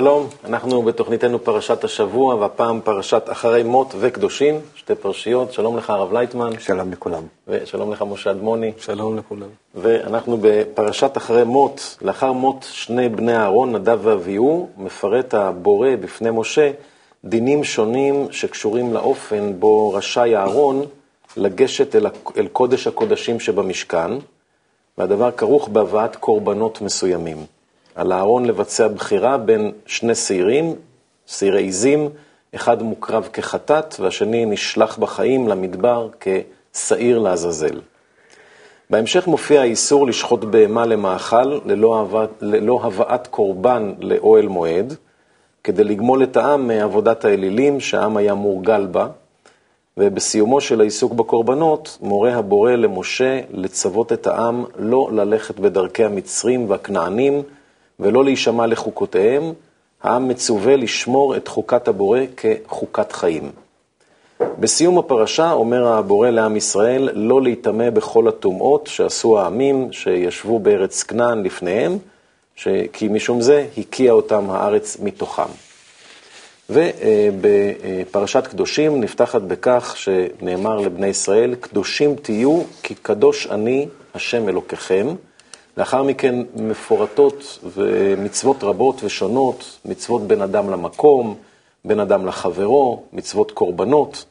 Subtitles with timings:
[0.00, 5.52] שלום, אנחנו בתוכניתנו פרשת השבוע, והפעם פרשת אחרי מות וקדושים, שתי פרשיות.
[5.52, 6.50] שלום לך, הרב לייטמן.
[6.58, 7.22] שלום לכולם.
[7.48, 8.72] ושלום לך, משה אדמוני.
[8.78, 9.46] שלום לכולם.
[9.74, 16.70] ואנחנו בפרשת אחרי מות, לאחר מות שני בני אהרון, נדב ואביהו, מפרט הבורא בפני משה
[17.24, 20.84] דינים שונים שקשורים לאופן בו רשאי אהרון
[21.36, 24.10] לגשת אל, אל קודש הקודשים שבמשכן,
[24.98, 27.59] והדבר כרוך בהבאת קורבנות מסוימים.
[27.94, 30.74] על אהרון לבצע בחירה בין שני שעירים,
[31.26, 32.08] שעירי עיזים,
[32.54, 37.80] אחד מוקרב כחטאת והשני נשלח בחיים למדבר כשעיר לעזאזל.
[38.90, 44.94] בהמשך מופיע האיסור לשחוט בהמה למאכל ללא, הבאת, ללא הבאת קורבן לאוהל מועד,
[45.64, 49.06] כדי לגמול את העם מעבודת האלילים שהעם היה מורגל בה,
[49.96, 57.42] ובסיומו של העיסוק בקורבנות, מורה הבורא למשה לצוות את העם לא ללכת בדרכי המצרים והכנענים,
[58.00, 59.52] ולא להישמע לחוקותיהם,
[60.02, 63.50] העם מצווה לשמור את חוקת הבורא כחוקת חיים.
[64.58, 71.42] בסיום הפרשה אומר הבורא לעם ישראל לא להיטמא בכל הטומאות שעשו העמים שישבו בארץ כנען
[71.42, 71.98] לפניהם,
[72.92, 75.50] כי משום זה הקיע אותם הארץ מתוכם.
[76.70, 85.06] ובפרשת קדושים נפתחת בכך שנאמר לבני ישראל, קדושים תהיו כי קדוש אני השם אלוקיכם.
[85.80, 87.58] לאחר מכן מפורטות
[88.18, 91.34] מצוות רבות ושונות, מצוות בין אדם למקום,
[91.84, 94.24] בין אדם לחברו, מצוות קורבנות,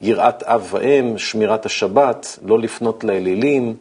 [0.00, 3.76] יראת אב ואם, שמירת השבת, לא לפנות לאלילים,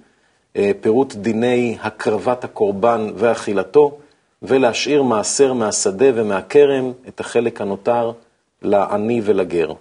[0.56, 3.98] אה, פירוט דיני הקרבת הקורבן ואכילתו,
[4.42, 8.12] ולהשאיר מעשר מהשדה ומהכרם, את החלק הנותר
[8.62, 9.72] לעני ולגר.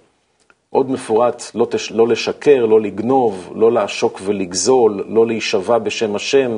[0.69, 1.91] עוד מפורט, לא, תש...
[1.91, 6.57] לא לשקר, לא לגנוב, לא לעשוק ולגזול, לא להישבע בשם השם,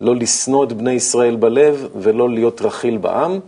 [0.00, 3.40] לא לשנוא את בני ישראל בלב ולא להיות רכיל בעם.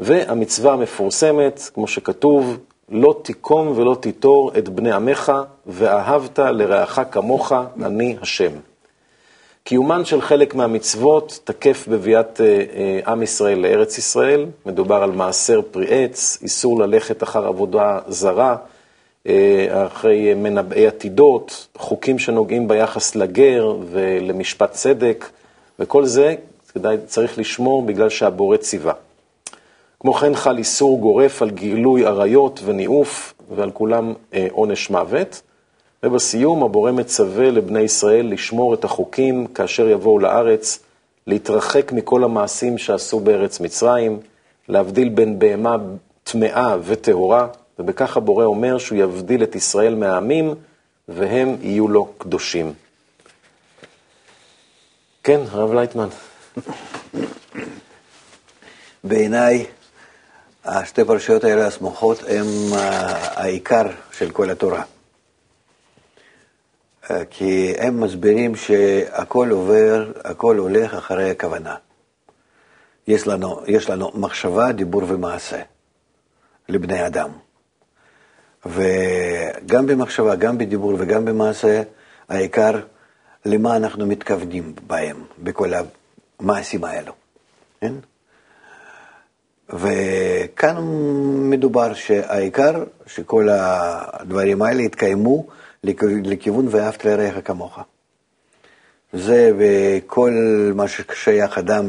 [0.00, 2.58] והמצווה המפורסמת, כמו שכתוב,
[2.88, 5.32] לא תיקום ולא תיטור את בני עמך,
[5.66, 7.52] ואהבת לרעך כמוך,
[7.82, 8.52] אני השם.
[9.64, 15.60] קיומן של חלק מהמצוות תקף בביאת אה, אה, עם ישראל לארץ ישראל, מדובר על מעשר
[15.70, 18.56] פרי עץ, איסור ללכת אחר עבודה זרה,
[19.26, 25.30] אה, אחרי מנבאי עתידות, חוקים שנוגעים ביחס לגר ולמשפט צדק,
[25.78, 26.34] וכל זה
[26.74, 28.92] כדאי, צריך לשמור בגלל שהבורא ציווה.
[30.00, 35.42] כמו כן חל איסור גורף על גילוי עריות וניאוף, ועל כולם אה, עונש מוות.
[36.02, 40.78] ובסיום הבורא מצווה לבני ישראל לשמור את החוקים כאשר יבואו לארץ,
[41.26, 44.20] להתרחק מכל המעשים שעשו בארץ מצרים,
[44.68, 45.76] להבדיל בין בהמה
[46.24, 47.48] טמאה וטהורה,
[47.78, 50.54] ובכך הבורא אומר שהוא יבדיל את ישראל מהעמים,
[51.08, 52.72] והם יהיו לו קדושים.
[55.26, 56.08] כן, הרב לייטמן.
[59.04, 59.66] בעיניי,
[60.64, 62.46] השתי פרשיות האלה הסמוכות הן
[63.36, 64.82] העיקר של כל התורה.
[67.30, 71.74] כי הם מסבירים שהכל עובר, הכל הולך אחרי הכוונה.
[73.06, 75.62] יש לנו, יש לנו מחשבה, דיבור ומעשה
[76.68, 77.30] לבני אדם.
[78.66, 81.82] וגם במחשבה, גם בדיבור וגם במעשה,
[82.28, 82.80] העיקר
[83.46, 85.72] למה אנחנו מתכוונים בהם, בכל
[86.40, 87.12] המעשים האלו.
[87.80, 87.92] כן?
[89.68, 90.76] וכאן
[91.50, 95.46] מדובר שהעיקר שכל הדברים האלה יתקיימו
[96.24, 97.78] לכיוון ואהבת לרעך כמוך.
[99.12, 100.32] זה בכל
[100.74, 101.86] מה ששייך אדם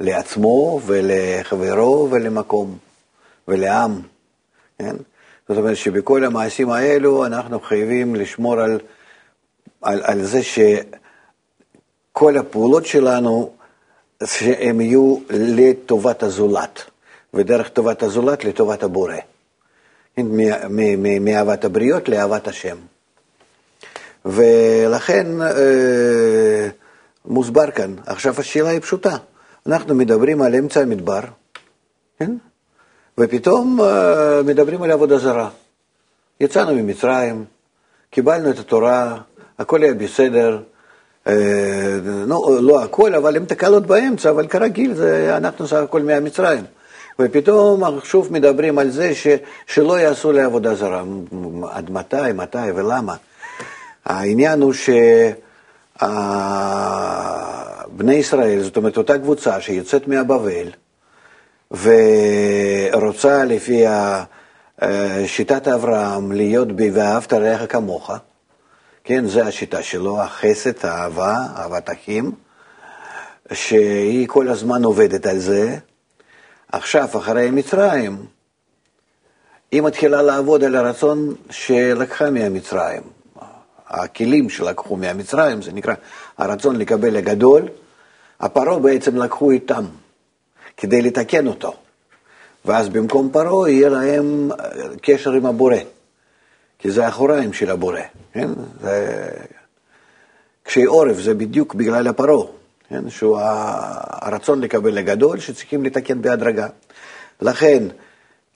[0.00, 2.78] לעצמו ולחברו ולמקום
[3.48, 4.00] ולעם.
[4.78, 4.96] כן?
[5.48, 8.78] זאת אומרת שבכל המעשים האלו אנחנו חייבים לשמור על
[9.82, 13.52] על, על זה שכל הפעולות שלנו,
[14.24, 16.82] שהן יהיו לטובת הזולת,
[17.34, 19.14] ודרך טובת הזולת לטובת הבורא.
[21.20, 22.76] מאהבת הבריות לאהבת השם.
[24.24, 26.68] ולכן אה,
[27.24, 29.16] מוסבר כאן, עכשיו השאלה היא פשוטה,
[29.66, 31.20] אנחנו מדברים על אמצע המדבר,
[32.18, 32.36] כן?
[33.18, 35.50] ופתאום אה, מדברים על עבודה זרה.
[36.40, 37.44] יצאנו ממצרים,
[38.10, 39.18] קיבלנו את התורה,
[39.58, 40.58] הכל היה בסדר,
[41.26, 46.64] אה, לא, לא הכל, אבל עם תקלות באמצע, אבל כרגיל, זה, אנחנו סך הכל מהמצרים.
[47.20, 49.26] ופתאום שוב מדברים על זה ש,
[49.66, 51.02] שלא יעשו לעבודה זרה.
[51.70, 53.14] עד מתי, מתי ולמה?
[54.04, 54.72] העניין הוא
[57.92, 60.68] שבני ישראל, זאת אומרת אותה קבוצה שיוצאת מהבבל
[61.70, 64.24] ורוצה לפי אה,
[65.26, 68.10] שיטת אברהם להיות ב"ואהבת רעך כמוך",
[69.08, 72.32] כן, זו השיטה שלו, החסד, האהבה, אהבת אחים,
[73.52, 75.76] שהיא כל הזמן עובדת על זה,
[76.72, 78.26] עכשיו, אחרי מצרים,
[79.72, 83.02] היא מתחילה לעבוד על הרצון שלקחה מהמצרים.
[83.86, 85.94] הכלים שלקחו מהמצרים, זה נקרא
[86.38, 87.68] הרצון לקבל הגדול,
[88.40, 89.84] הפרעה בעצם לקחו איתם
[90.76, 91.74] כדי לתקן אותו.
[92.64, 94.50] ואז במקום פרעה יהיה להם
[95.02, 95.76] קשר עם הבורא,
[96.78, 98.00] כי זה האחוריים של הבורא,
[98.32, 98.48] כן?
[98.80, 99.28] זה...
[100.62, 102.46] קשי עורף זה בדיוק בגלל הפרעה,
[102.88, 103.10] כן?
[103.10, 106.66] שהוא הרצון לקבל הגדול שצריכים לתקן בהדרגה.
[107.40, 107.82] לכן,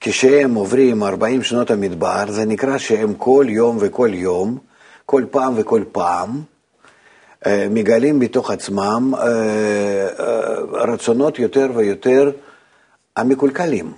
[0.01, 4.57] כשהם עוברים 40 שנות המדבר, זה נקרא שהם כל יום וכל יום,
[5.05, 6.41] כל פעם וכל פעם,
[7.45, 9.23] אה, מגלים בתוך עצמם אה,
[10.19, 12.31] אה, רצונות יותר ויותר
[13.15, 13.93] המקולקלים.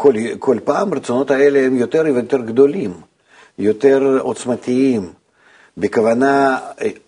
[0.00, 2.92] וכל פעם הרצונות האלה הם יותר ויותר גדולים,
[3.58, 5.12] יותר עוצמתיים,
[5.76, 6.58] בכוונה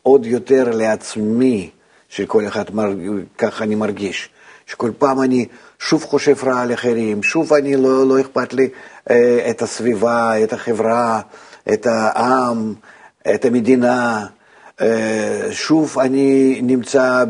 [0.03, 1.71] עוד יותר לעצמי,
[2.09, 2.65] שכל אחד,
[3.38, 4.29] ככה אני מרגיש.
[4.67, 5.47] שכל פעם אני
[5.79, 8.69] שוב חושב רע על אחרים, שוב אני לא, לא אכפת לי
[9.11, 11.21] אה, את הסביבה, את החברה,
[11.73, 12.75] את העם,
[13.35, 14.27] את המדינה.
[14.81, 17.25] אה, שוב אני נמצא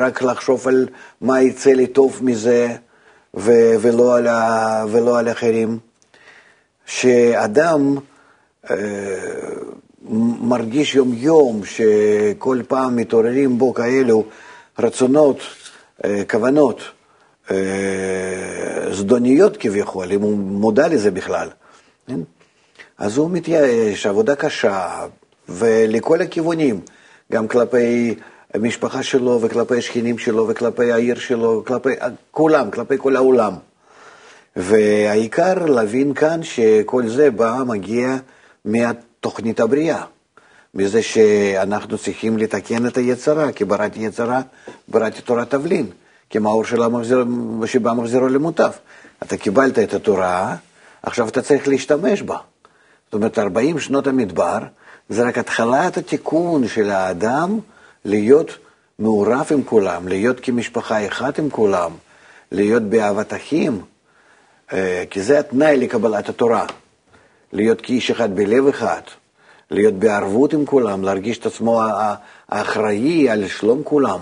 [0.00, 0.88] רק לחשוב על
[1.20, 2.76] מה יצא לי טוב מזה
[3.36, 5.78] ו- ולא, על ה- ולא על אחרים.
[6.86, 7.96] שאדם
[8.70, 8.76] אה,
[10.40, 14.24] מרגיש יום-יום שכל פעם מתעוררים בו כאלו
[14.78, 15.38] רצונות
[16.04, 16.80] אה, כוונות
[17.50, 17.56] אה,
[18.92, 21.48] זדוניות כביכול, אם הוא מודע לזה בכלל.
[22.06, 22.20] כן?
[22.98, 25.06] אז הוא מתייאש, עבודה קשה,
[25.48, 26.80] ולכל הכיוונים,
[27.32, 28.14] גם כלפי
[28.54, 31.90] המשפחה שלו וכלפי השכנים שלו וכלפי העיר שלו, כלפי
[32.30, 33.52] כולם, כלפי כל העולם.
[34.56, 38.16] והעיקר להבין כאן שכל זה בא, מגיע
[38.64, 40.04] מהתוכנית הבריאה.
[40.74, 44.40] מזה שאנחנו צריכים לתקן את היצרה, כי בראתי יצרה,
[44.88, 45.86] בראתי תורת תבלין,
[46.30, 47.24] כי מאור שלה מחזיר,
[47.66, 48.70] שבא מחזירו למוטב.
[49.22, 50.56] אתה קיבלת את התורה,
[51.02, 52.36] עכשיו אתה צריך להשתמש בה.
[53.04, 54.58] זאת אומרת, 40 שנות המדבר
[55.08, 57.58] זה רק התחלת התיקון של האדם
[58.04, 58.58] להיות
[58.98, 61.92] מעורב עם כולם, להיות כמשפחה אחת עם כולם,
[62.52, 63.80] להיות באהבת אחים,
[64.72, 66.66] אה, כי זה התנאי לקבלת התורה,
[67.52, 69.00] להיות כאיש אחד בלב אחד.
[69.72, 71.82] להיות בערבות עם כולם, להרגיש את עצמו
[72.48, 74.20] האחראי על שלום כולם.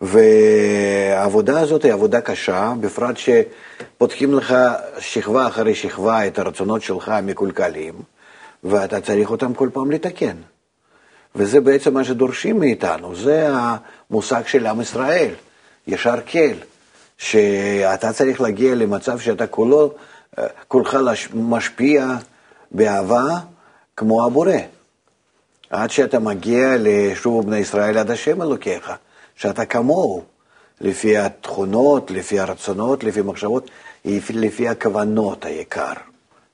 [0.00, 4.54] והעבודה הזאת היא עבודה קשה, בפרט שפותחים לך
[4.98, 7.94] שכבה אחרי שכבה את הרצונות שלך המקולקלים,
[8.64, 10.36] ואתה צריך אותם כל פעם לתקן.
[11.38, 15.34] וזה בעצם מה שדורשים מאיתנו, זה המושג של עם ישראל,
[15.86, 16.56] ישר כל,
[17.18, 19.94] שאתה צריך להגיע למצב שאתה כולו,
[20.68, 20.96] כולך
[21.34, 22.06] משפיע
[22.70, 23.38] באהבה,
[23.96, 24.52] כמו הבורא.
[25.70, 28.92] עד שאתה מגיע לשוב בני ישראל עד השם אלוקיך,
[29.36, 30.22] שאתה כמוהו,
[30.80, 33.70] לפי התכונות, לפי הרצונות, לפי המחשבות,
[34.30, 35.92] לפי הכוונות העיקר.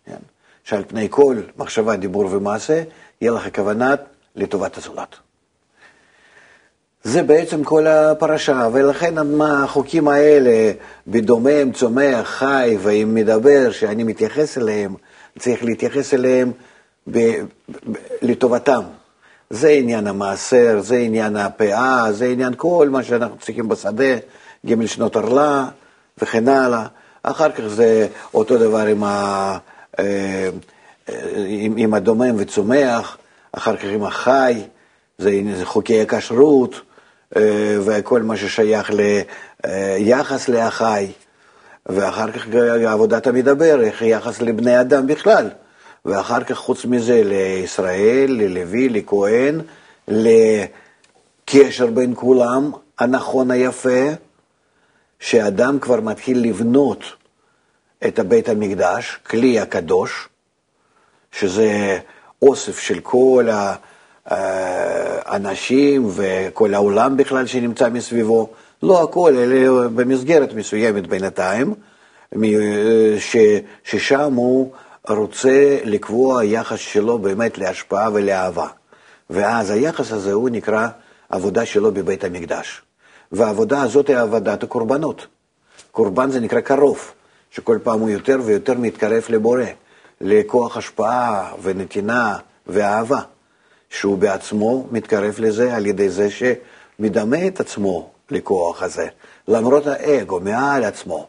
[0.07, 0.17] כן?
[0.65, 2.83] שעל פני כל מחשבה, דיבור ומעשה,
[3.21, 3.95] יהיה לך כוונה
[4.37, 5.17] לטובת הזולת.
[7.05, 10.73] זה בעצם כל הפרשה, ולכן החוקים האלה,
[11.07, 14.95] בדומם, צומח, חי ואם מדבר, שאני מתייחס אליהם,
[15.39, 16.53] צריך להתייחס אליהם
[17.11, 18.83] ב, ב, לטובתם.
[19.51, 24.17] זה עניין המעשר, זה עניין הפאה, זה עניין כל מה שאנחנו צריכים בשדה,
[24.67, 25.69] ג' שנות ערלה
[26.19, 26.87] וכן הלאה.
[27.23, 29.59] אחר כך זה אותו דבר עם, ה,
[29.99, 30.49] אה,
[31.37, 33.19] עם, עם הדומם וצומח,
[33.57, 34.63] אחר כך עם החי,
[35.19, 36.81] זה, זה חוקי הכשרות
[37.37, 38.91] אה, וכל מה ששייך
[39.65, 41.07] ליחס להחי,
[41.87, 42.47] ואחר כך
[42.87, 45.51] עבודת המדבר, איך יחס לבני אדם בכלל.
[46.05, 49.61] ואחר כך חוץ מזה לישראל, ללוי, לכהן,
[50.09, 54.11] לקשר בין כולם, הנכון היפה,
[55.21, 57.05] שאדם כבר מתחיל לבנות
[58.07, 60.29] את הבית המקדש, כלי הקדוש,
[61.33, 61.99] שזה
[62.49, 63.49] אוסף של כל
[64.27, 68.51] האנשים וכל העולם בכלל שנמצא מסביבו,
[68.83, 71.75] לא הכל, אלא במסגרת מסוימת בינתיים,
[73.85, 74.73] ששם הוא
[75.09, 78.67] רוצה לקבוע יחס שלו באמת להשפעה ולאהבה.
[79.31, 80.89] ואז היחס הזה הוא נקרא
[81.29, 82.83] עבודה שלו בבית המקדש.
[83.33, 85.27] והעבודה הזאת היא עבודת הקורבנות.
[85.93, 87.13] קורבן זה נקרא קרוב,
[87.51, 89.65] שכל פעם הוא יותר ויותר מתקרב לבורא,
[90.21, 93.21] לכוח השפעה ונתינה ואהבה,
[93.91, 99.07] שהוא בעצמו מתקרב לזה על ידי זה שמדמה את עצמו לכוח הזה,
[99.49, 101.27] למרות האגו, מעל עצמו.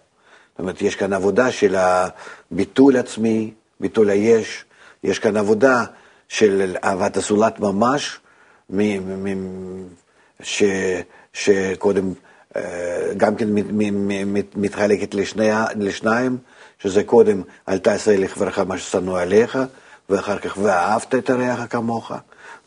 [0.51, 4.65] זאת אומרת, יש כאן עבודה של הביטול עצמי, ביטול היש,
[5.04, 5.84] יש כאן עבודה
[6.27, 8.20] של אהבת הזולת ממש,
[10.42, 10.63] ש,
[11.34, 12.13] שקודם
[12.56, 13.48] אה, גם כן
[14.56, 16.38] מתחלקת לשני, לשניים,
[16.79, 19.60] שזה קודם אל תעשה לחברך מה ששנוא עליך,
[20.10, 22.12] ואחר כך ואהבת את הרעך כמוך,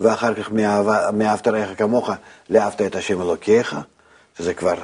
[0.00, 0.50] ואחר כך
[1.12, 2.10] מאהבת רעך כמוך,
[2.50, 3.76] לאהבת את השם אלוקיך,
[4.38, 4.74] שזה כבר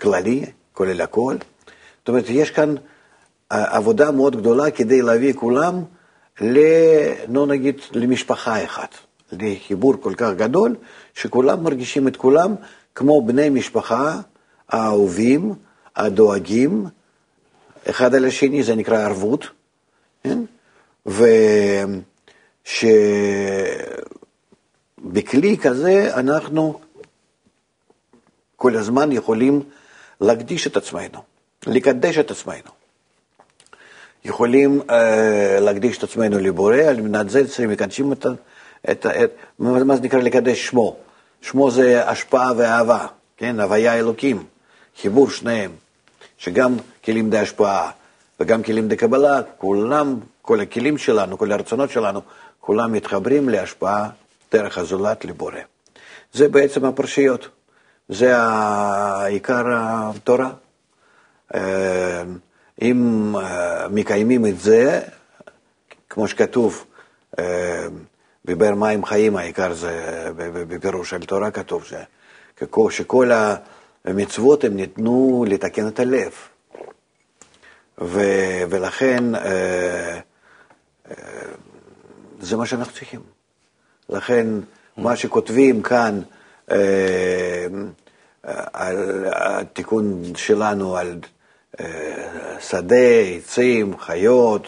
[0.00, 1.36] כללי, כולל הכל.
[1.98, 2.74] זאת אומרת, יש כאן
[3.52, 5.82] אה, עבודה מאוד גדולה כדי להביא כולם,
[6.40, 6.58] ל,
[7.28, 8.94] נו נגיד, למשפחה אחת,
[9.32, 10.76] לחיבור כל כך גדול,
[11.14, 12.54] שכולם מרגישים את כולם
[12.94, 14.20] כמו בני משפחה
[14.68, 15.54] האהובים,
[15.96, 16.86] הדואגים,
[17.90, 19.46] אחד על השני, זה נקרא ערבות,
[20.24, 20.38] כן?
[25.02, 26.80] ושבכלי כזה אנחנו
[28.56, 29.62] כל הזמן יכולים
[30.20, 31.22] להקדיש את עצמנו,
[31.66, 32.70] לקדש את עצמנו.
[34.24, 34.92] יכולים uh,
[35.60, 38.26] להקדיש את עצמנו לבורא, על מנת זה שמקדשים את,
[38.90, 40.96] את, את, מה זה נקרא לקדש שמו?
[41.42, 43.06] שמו זה השפעה ואהבה,
[43.36, 44.44] כן, הוויה אלוקים,
[45.00, 45.70] חיבור שניהם,
[46.38, 47.90] שגם כלים די השפעה
[48.40, 52.20] וגם כלים די קבלה, כולם, כל הכלים שלנו, כל הרצונות שלנו,
[52.60, 54.08] כולם מתחברים להשפעה
[54.52, 55.60] דרך הזולת לבורא.
[56.32, 57.48] זה בעצם הפרשיות,
[58.08, 58.34] זה
[59.26, 60.50] עיקר התורה.
[61.54, 62.22] אה,
[62.82, 65.00] אם אה, מקיימים את זה,
[66.08, 66.84] כמו שכתוב,
[67.38, 67.86] אה,
[68.44, 71.84] בבאר מים חיים, העיקר זה בפירוש על תורה כתוב,
[72.90, 73.30] שכל
[74.04, 76.32] המצוות הם ניתנו לתקן את הלב.
[78.00, 78.20] ו,
[78.70, 80.20] ולכן אה,
[82.40, 83.20] זה מה שאנחנו צריכים.
[84.08, 84.46] לכן
[84.96, 86.20] מה שכותבים כאן
[88.72, 91.18] על התיקון שלנו על
[92.60, 94.66] שדה, עצים, חיות,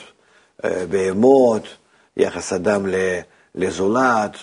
[0.64, 1.62] בהמות,
[2.16, 2.86] יחס אדם
[3.54, 4.36] לזולת,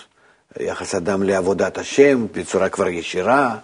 [0.60, 3.56] יחס אדם לעבודת השם בצורה כבר ישירה,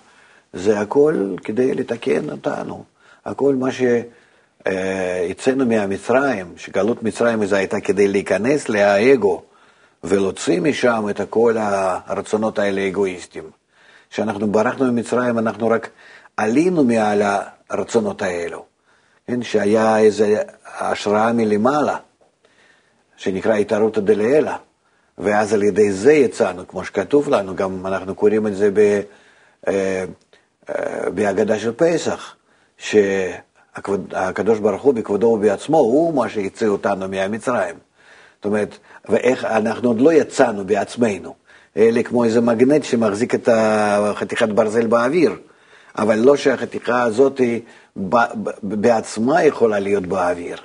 [0.52, 2.84] זה הכל כדי לתקן אותנו.
[3.24, 3.72] הכל מה
[4.68, 9.42] שיצאנו מהמצרים, שגלות מצרים זה הייתה כדי להיכנס לאגו
[10.04, 13.50] ולהוציא משם את כל הרצונות האלה האגואיסטיים.
[14.10, 15.88] כשאנחנו ברחנו ממצרים, אנחנו רק
[16.36, 17.22] עלינו מעל
[17.70, 18.64] הרצונות האלו.
[19.26, 20.24] כן, שהיה איזו
[20.78, 21.96] השראה מלמעלה,
[23.16, 24.52] שנקרא התערותא דלעילא,
[25.18, 28.70] ואז על ידי זה יצאנו, כמו שכתוב לנו, גם אנחנו קוראים את זה
[29.68, 30.04] אה,
[30.68, 32.36] אה, בהגדה של פסח,
[33.76, 37.74] שהקדוש ברוך הוא בכבודו ובעצמו הוא מה שיצא אותנו מהמצרים.
[38.36, 38.78] זאת אומרת,
[39.08, 41.34] ואיך אנחנו עוד לא יצאנו בעצמנו,
[41.76, 43.48] אלא כמו איזה מגנט שמחזיק את
[44.14, 45.36] חתיכת ברזל באוויר,
[45.98, 47.40] אבל לא שהחתיכה הזאת
[48.62, 50.58] בעצמה יכולה להיות באוויר.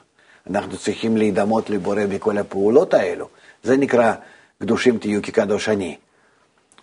[0.50, 3.28] אנחנו צריכים להידמות לבורא בכל הפעולות האלו.
[3.64, 4.14] זה נקרא
[4.62, 5.98] קדושים תהיו כקדוש אני.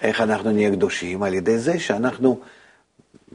[0.03, 1.23] איך אנחנו נהיה קדושים?
[1.23, 2.41] על ידי זה שאנחנו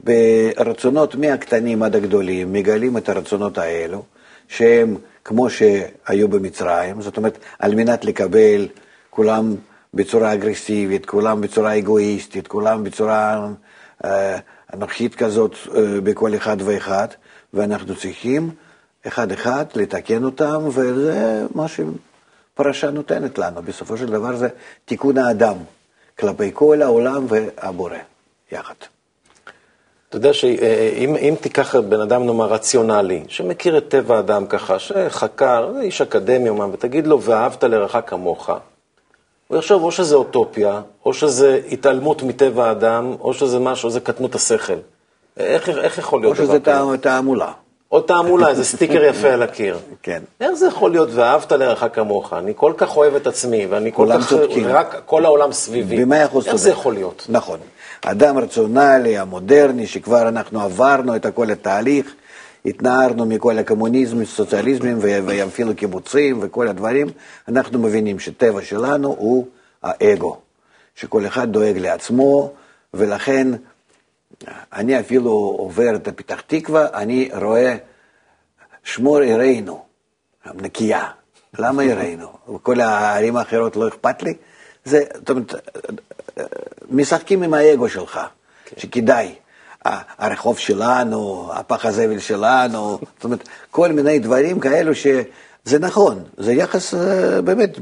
[0.04, 4.02] ברצונות מהקטנים עד הגדולים מגלים את הרצונות האלו,
[4.48, 8.68] שהם כמו שהיו במצרים, זאת אומרת, על מנת לקבל
[9.10, 9.54] כולם
[9.94, 13.48] בצורה אגרסיבית, כולם בצורה אגואיסטית, כולם בצורה
[14.04, 14.38] אה,
[14.74, 17.08] אנוכית כזאת אה, בכל אחד ואחד,
[17.54, 18.50] ואנחנו צריכים
[19.06, 23.62] אחד-אחד לתקן אותם, וזה מה שפרשה נותנת לנו.
[23.62, 24.48] בסופו של דבר זה
[24.84, 25.56] תיקון האדם
[26.18, 27.96] כלפי כל העולם והבורא
[28.52, 28.93] יחד.
[30.14, 35.70] אתה יודע שאם אם תיקח בן אדם, נאמר, רציונלי, שמכיר את טבע האדם ככה, שחקר,
[35.80, 38.50] איש אקדמי אומן, ותגיד לו, ואהבת לרעך כמוך,
[39.48, 44.34] הוא יחשוב או שזה אוטופיה, או שזה התעלמות מטבע האדם, או שזה משהו, זה קטנות
[44.34, 44.76] השכל.
[45.36, 46.52] איך, איך יכול להיות דבר כזה?
[46.52, 47.52] או שזה תעמולה.
[47.92, 49.78] או תעמולה, איזה סטיקר יפה על הקיר.
[50.02, 50.22] כן.
[50.40, 52.32] איך זה יכול להיות, ואהבת לרעך כמוך?
[52.32, 54.28] אני כל כך אוהב את עצמי, ואני כל כך...
[54.28, 54.66] צודקים.
[54.68, 56.04] רק כל העולם סביבי.
[56.04, 57.26] במאה אחוז איך זה יכול להיות?
[57.28, 57.58] נכון.
[58.06, 62.14] אדם רציונלי, המודרני, שכבר אנחנו עברנו את כל התהליך,
[62.66, 67.06] התנערנו מכל הקומוניזם, סוציאליזמים ואפילו קיבוצים וכל הדברים,
[67.48, 69.46] אנחנו מבינים שטבע שלנו הוא
[69.82, 70.38] האגו,
[70.94, 72.52] שכל אחד דואג לעצמו,
[72.94, 73.48] ולכן
[74.72, 77.76] אני אפילו עובר את הפתח תקווה, אני רואה
[78.84, 79.84] שמור עירנו,
[80.54, 81.08] נקייה.
[81.58, 82.28] למה עירנו?
[82.54, 84.34] וכל הערים האחרות לא אכפת לי?
[84.84, 85.54] זה, זאת אומרת,
[86.90, 88.20] משחקים עם האגו שלך,
[88.64, 88.80] כן.
[88.80, 89.34] שכדאי.
[90.18, 96.94] הרחוב שלנו, הפח הזבל שלנו, זאת אומרת, כל מיני דברים כאלו שזה נכון, זה יחס
[96.94, 97.78] אה, באמת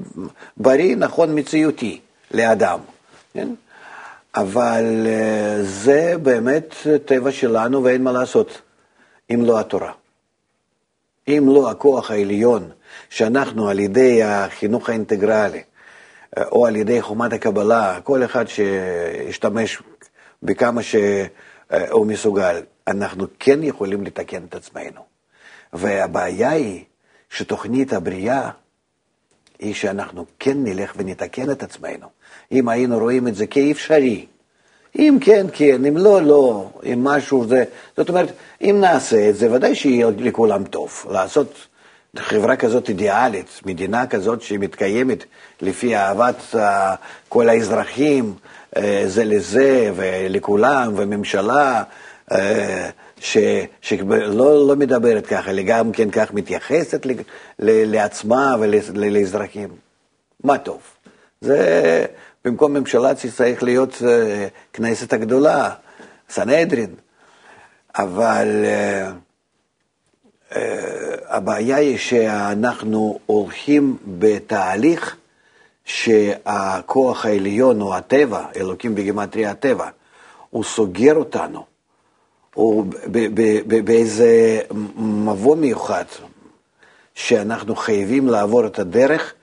[0.57, 2.79] בריא, נכון, מציאותי לאדם,
[3.35, 3.49] כן?
[4.35, 8.61] אבל אה, זה באמת טבע שלנו ואין מה לעשות
[9.35, 9.93] אם לא התורה.
[11.29, 12.71] אם לא הכוח העליון
[13.11, 15.63] שאנחנו על ידי החינוך האינטגרלי,
[16.37, 19.83] או על ידי חומת הקבלה, כל אחד שישתמש
[20.43, 25.01] בכמה שהוא מסוגל, אנחנו כן יכולים לתקן את עצמנו.
[25.73, 26.85] והבעיה היא
[27.31, 28.51] שתוכנית הבריאה
[29.59, 32.07] היא שאנחנו כן נלך ונתקן את עצמנו.
[32.53, 34.27] אם היינו רואים את זה כאפשרי,
[34.99, 37.65] אם כן, כן, אם לא, לא, אם משהו זה...
[37.97, 41.07] זאת אומרת, אם נעשה את זה, ודאי שיהיה לכולם טוב.
[41.11, 41.67] לעשות
[42.19, 45.25] חברה כזאת אידיאלית, מדינה כזאת שמתקיימת
[45.61, 46.59] לפי אהבת uh,
[47.29, 48.35] כל האזרחים
[48.75, 51.83] uh, זה לזה ולכולם, וממשלה
[52.31, 52.35] uh,
[53.21, 57.07] שלא לא מדברת ככה, אלא גם כן כך מתייחסת
[57.59, 59.69] לעצמה ולאזרחים.
[60.45, 60.81] מה טוב.
[61.41, 62.05] זה
[62.45, 64.03] במקום ממשלה צריך להיות
[64.73, 65.71] כנסת הגדולה,
[66.31, 66.95] סנהדרין.
[67.99, 68.65] אבל...
[70.53, 70.55] Uh,
[71.29, 75.17] הבעיה היא שאנחנו הולכים בתהליך
[75.85, 79.89] שהכוח העליון או הטבע, אלוקים בגימטריה הטבע,
[80.51, 81.65] הוא סוגר אותנו,
[82.55, 82.85] הוא
[83.85, 84.61] באיזה
[84.97, 86.05] מבוא מיוחד,
[87.15, 89.35] שאנחנו חייבים לעבור את הדרך,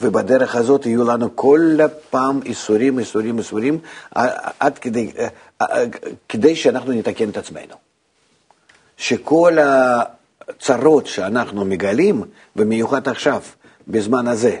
[0.00, 1.76] ובדרך הזאת יהיו לנו כל
[2.10, 3.78] פעם איסורים, איסורים, איסורים,
[4.60, 5.12] עד כדי,
[6.28, 7.74] כדי שאנחנו נתקן את עצמנו.
[8.96, 10.02] שכל ה...
[10.48, 12.22] הצרות שאנחנו מגלים,
[12.56, 13.42] במיוחד עכשיו,
[13.88, 14.56] בזמן הזה,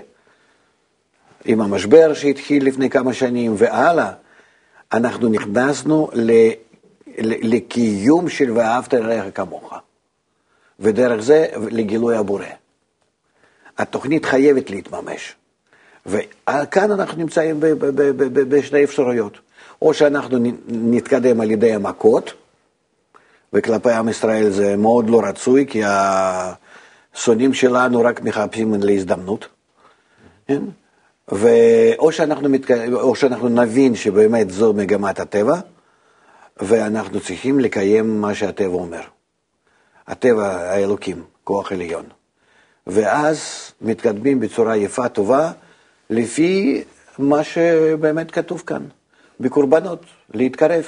[1.44, 4.12] עם המשבר שהתחיל לפני כמה שנים והלאה,
[4.92, 6.30] אנחנו נכנסנו ל,
[7.18, 9.74] ל, לקיום של ואהבת לרעך כמוך,
[10.80, 12.44] ודרך זה לגילוי הבורא.
[13.78, 15.34] התוכנית חייבת להתממש.
[16.06, 17.56] וכאן אנחנו נמצאים
[18.48, 19.38] בשתי אפשרויות.
[19.82, 22.32] או שאנחנו נתקדם על ידי המכות,
[23.56, 29.48] וכלפי עם ישראל זה מאוד לא רצוי, כי השונאים שלנו רק מחפשים להזדמנות.
[30.48, 30.62] כן?
[31.28, 32.70] ואו שאנחנו, מתק...
[32.92, 35.54] או שאנחנו נבין שבאמת זו מגמת הטבע,
[36.56, 39.00] ואנחנו צריכים לקיים מה שהטבע אומר.
[40.06, 42.04] הטבע האלוקים, כוח עליון.
[42.86, 43.38] ואז
[43.80, 45.52] מתקדמים בצורה יפה, טובה,
[46.10, 46.84] לפי
[47.18, 48.82] מה שבאמת כתוב כאן,
[49.40, 50.84] בקורבנות, להתקרב.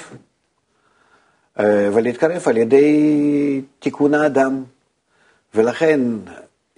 [1.59, 4.63] אה, ולהתקרב על ידי תיקון האדם.
[5.55, 6.01] ולכן,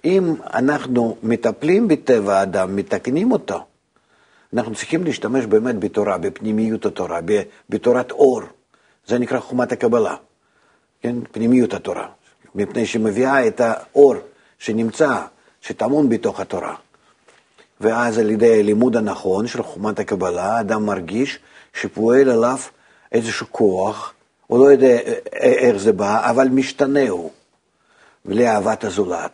[0.04, 3.64] אם אנחנו מטפלים בטבע האדם, מתקנים אותו,
[4.54, 7.20] אנחנו צריכים להשתמש באמת בתורה, בפנימיות התורה,
[7.70, 8.42] בתורת אור.
[9.06, 10.14] זה נקרא חומת הקבלה,
[11.00, 11.16] כן?
[11.32, 12.08] פנימיות התורה,
[12.54, 14.14] מפני שמביאה את האור
[14.58, 15.20] שנמצא,
[15.60, 16.74] שטמון בתוך התורה.
[17.80, 21.38] ואז על ידי הלימוד הנכון של חומת הקבלה, האדם מרגיש
[21.74, 22.58] שפועל עליו
[23.12, 24.14] איזשהו כוח
[24.52, 24.98] הוא לא יודע
[25.32, 27.30] איך זה בא, אבל משתנה הוא
[28.24, 29.30] לאהבת הזולת.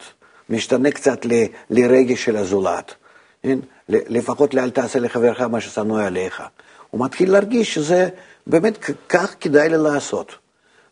[0.51, 1.33] משתנה קצת ל,
[1.71, 2.95] לרגש של הזולת.
[3.43, 3.59] כן?
[3.89, 6.43] לפחות לאל תעשה לחברך מה ששנוא עליך.
[6.91, 8.09] הוא מתחיל להרגיש שזה
[8.47, 8.79] באמת
[9.09, 10.35] כך כדאי לו לעשות,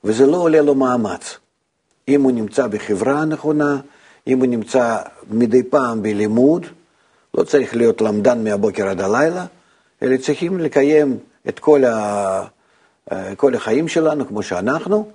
[0.05, 1.39] וזה לא עולה לו מאמץ.
[2.09, 3.77] אם הוא נמצא בחברה הנכונה,
[4.27, 4.99] אם הוא נמצא
[5.31, 6.67] מדי פעם בלימוד,
[7.35, 9.47] לא צריך להיות למדן מהבוקר עד הלילה,
[10.03, 12.56] אלא צריכים לקיים את כל ה...
[13.13, 15.11] אה, כל החיים שלנו כמו שאנחנו,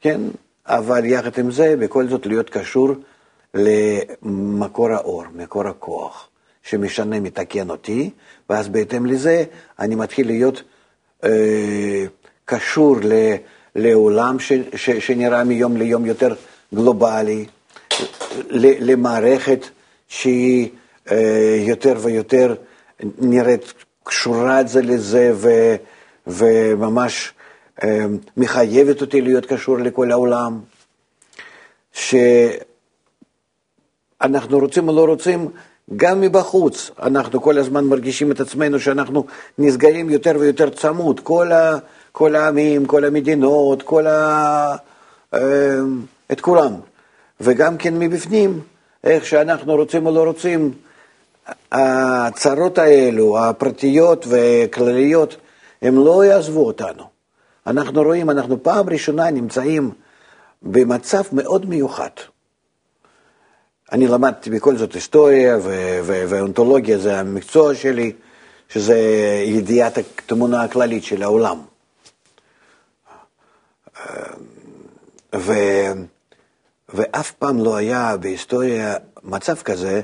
[0.00, 0.20] כן?
[0.66, 2.88] אבל יחד עם זה, בכל זאת להיות קשור
[3.54, 6.28] למקור האור, מקור הכוח,
[6.62, 8.10] שמשנה, מתקן אותי,
[8.50, 9.44] ואז בהתאם לזה
[9.78, 10.62] אני מתחיל להיות
[11.24, 12.04] אה,
[12.44, 13.12] קשור ל,
[13.74, 16.34] לעולם ש, ש, שנראה מיום ליום יותר
[16.74, 17.46] גלובלי,
[18.50, 19.66] ל, למערכת
[20.08, 20.68] שהיא
[21.10, 22.54] אה, יותר ויותר
[23.18, 23.72] נראית
[24.04, 25.76] קשורה זה לזה, ו,
[26.28, 27.32] וממש
[27.82, 30.60] אה, מחייבת אותי להיות קשור לכל העולם,
[31.92, 32.28] שאנחנו
[34.58, 35.48] רוצים או לא רוצים,
[35.96, 39.24] גם מבחוץ אנחנו כל הזמן מרגישים את עצמנו שאנחנו
[39.58, 41.78] נסגרים יותר ויותר צמוד, כל, ה,
[42.12, 44.76] כל העמים, כל המדינות, כל ה,
[45.34, 45.78] אה,
[46.32, 46.74] את כולם.
[47.40, 48.60] וגם כן מבפנים,
[49.04, 50.72] איך שאנחנו רוצים או לא רוצים,
[51.72, 55.36] הצרות האלו, הפרטיות וכלליות,
[55.82, 57.04] הם לא יעזבו אותנו.
[57.66, 59.90] אנחנו רואים, אנחנו פעם ראשונה נמצאים
[60.62, 62.10] במצב מאוד מיוחד.
[63.92, 65.58] אני למדתי בכל זאת היסטוריה
[66.02, 68.12] ואונתולוגיה זה המקצוע שלי,
[68.68, 68.98] שזה
[69.46, 71.58] ידיעת התמונה הכללית של העולם.
[75.34, 75.52] ו...
[76.88, 80.00] ואף פעם לא היה בהיסטוריה מצב כזה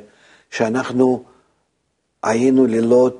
[0.50, 1.24] שאנחנו
[2.22, 3.10] היינו ללא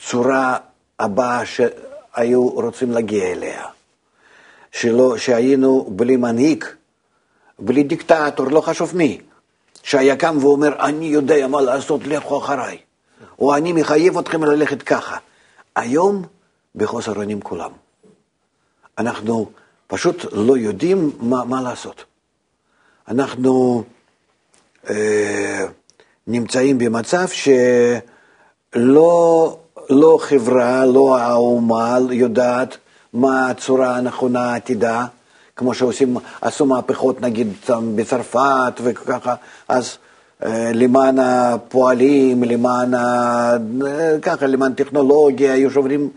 [0.00, 0.56] צורה
[0.98, 3.64] הבאה שהיו רוצים להגיע אליה.
[4.72, 6.64] שלא, שהיינו בלי מנהיג,
[7.58, 9.20] בלי דיקטטור, לא חשוב מי,
[9.82, 12.78] שהיה קם ואומר, אני יודע מה לעשות, לכו אחריי,
[13.38, 15.16] או אני מחייב אתכם ללכת ככה.
[15.76, 16.22] היום
[16.74, 17.70] בחוסר אונים כולם.
[18.98, 19.50] אנחנו
[19.86, 22.04] פשוט לא יודעים מה, מה לעשות.
[23.08, 23.84] אנחנו
[24.90, 25.66] אה,
[26.26, 27.26] נמצאים במצב
[28.72, 29.58] שלא
[29.90, 32.76] לא חברה, לא האומה יודעת
[33.12, 35.06] מה הצורה הנכונה העתידה,
[35.56, 37.48] כמו שעושים, עשו מהפכות נגיד
[37.94, 39.34] בצרפת וככה,
[39.68, 39.98] אז
[40.44, 43.56] אה, למען הפועלים, למען, ה...
[43.86, 46.10] אה, ככה, למען טכנולוגיה, היו שוברים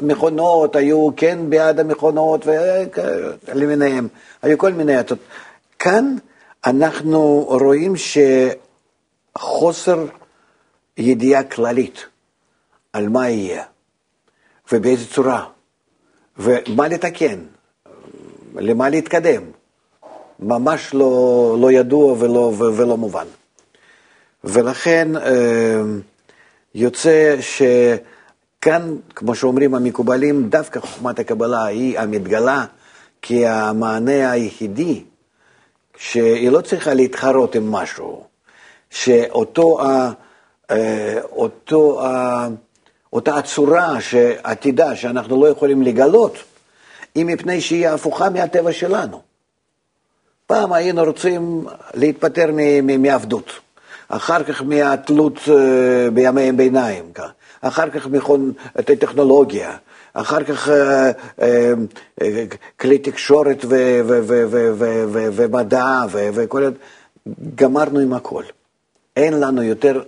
[0.00, 4.08] מכונות, היו כן בעד המכונות ולמיניהם,
[4.42, 5.18] היו כל מיני עצות.
[5.78, 6.16] כאן
[6.66, 7.94] אנחנו רואים
[9.36, 10.04] שחוסר
[10.98, 12.06] ידיעה כללית
[12.96, 13.64] על מה יהיה
[14.72, 15.44] ובאיזה צורה
[16.38, 17.38] ומה לתקן,
[18.54, 19.42] למה להתקדם,
[20.40, 23.26] ממש לא, לא ידוע ולא, ולא מובן.
[24.44, 25.82] ולכן אה,
[26.74, 32.64] יוצא שכאן, כמו שאומרים המקובלים, דווקא חוכמת הקבלה היא המתגלה
[33.22, 35.04] כהמענה היחידי,
[35.96, 38.24] שהיא לא צריכה להתחרות עם משהו,
[38.90, 39.78] שאותו,
[40.70, 42.02] אה, אותו,
[43.16, 46.36] אותה הצורה שעתידה, שאנחנו לא יכולים לגלות,
[47.14, 49.20] היא מפני שהיא הפוכה מהטבע שלנו.
[50.46, 52.46] פעם היינו רוצים להיפטר
[52.98, 53.50] מעבדות.
[54.08, 57.12] אחר כך מהתלות אה, בימי ביניים,
[57.60, 58.52] אחר כך מכון
[58.84, 59.76] טכנולוגיה,
[60.12, 61.10] אחר כך אה,
[61.42, 61.72] אה,
[62.80, 63.64] כלי תקשורת
[65.32, 66.70] ומדע וכל...
[67.54, 68.42] גמרנו עם הכל.
[69.16, 70.02] אין לנו יותר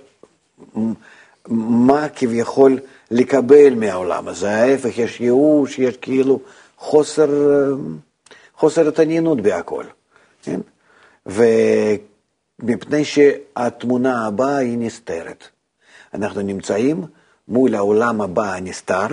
[1.49, 2.79] מה כביכול
[3.11, 4.51] לקבל מהעולם הזה.
[4.51, 6.41] ההפך, יש ייאוש, יש כאילו
[6.79, 7.29] חוסר,
[8.57, 9.85] חוסר התעניינות בהכל.
[10.43, 10.61] כן?
[12.59, 15.45] מפני שהתמונה הבאה היא נסתרת.
[16.15, 17.05] אנחנו נמצאים
[17.49, 19.07] מול העולם הבא הנסתר,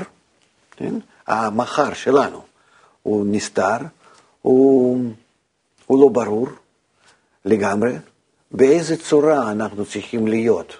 [0.71, 0.93] כן?
[1.27, 2.41] המחר שלנו
[3.03, 3.77] הוא נסתר,
[4.41, 4.99] הוא,
[5.85, 6.47] הוא לא ברור
[7.45, 7.91] לגמרי,
[8.51, 10.73] באיזה צורה אנחנו צריכים להיות,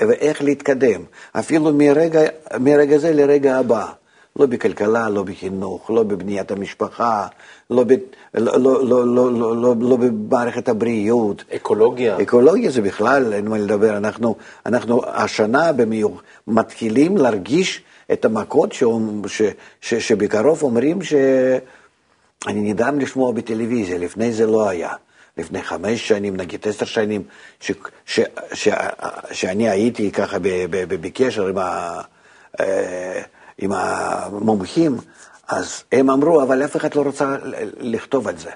[0.00, 2.20] ואיך להתקדם, אפילו מרגע,
[2.60, 3.86] מרגע זה לרגע הבא.
[4.38, 7.26] לא בכלכלה, לא בחינוך, לא בבניית המשפחה,
[7.70, 7.92] לא, ב,
[8.34, 11.44] לא, לא, לא, לא, לא, לא, לא במערכת הבריאות.
[11.56, 12.16] אקולוגיה.
[12.22, 13.96] אקולוגיה זה בכלל, אין מה לדבר.
[13.96, 17.82] אנחנו, אנחנו השנה במיוח, מתחילים להרגיש
[18.12, 18.84] את המכות ש,
[19.26, 19.42] ש,
[19.80, 24.90] ש, שבקרוב אומרים שאני נדהם לשמוע בטלוויזיה, לפני זה לא היה.
[25.38, 27.22] לפני חמש שנים, נגיד עשר שנים,
[27.60, 27.72] ש,
[28.06, 28.20] ש,
[28.52, 28.68] ש,
[29.32, 30.36] שאני הייתי ככה
[30.70, 32.00] בקשר עם ה...
[32.60, 33.22] אה,
[33.58, 34.96] עם המומחים,
[35.48, 37.36] אז הם אמרו, אבל אף אחד לא רוצה
[37.80, 38.50] לכתוב על זה,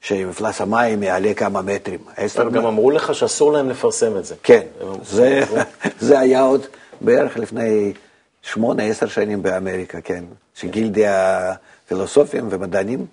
[0.00, 1.98] שמפלס המים יעלה כמה מטרים.
[2.16, 4.34] הם גם אמרו לך שאסור להם לפרסם את זה.
[4.42, 4.62] כן,
[5.02, 5.40] זה,
[6.00, 6.66] זה היה עוד
[7.00, 7.92] בערך לפני
[8.42, 13.06] שמונה, עשר שנים באמריקה, כן, שגילדי הפילוסופים ומדענים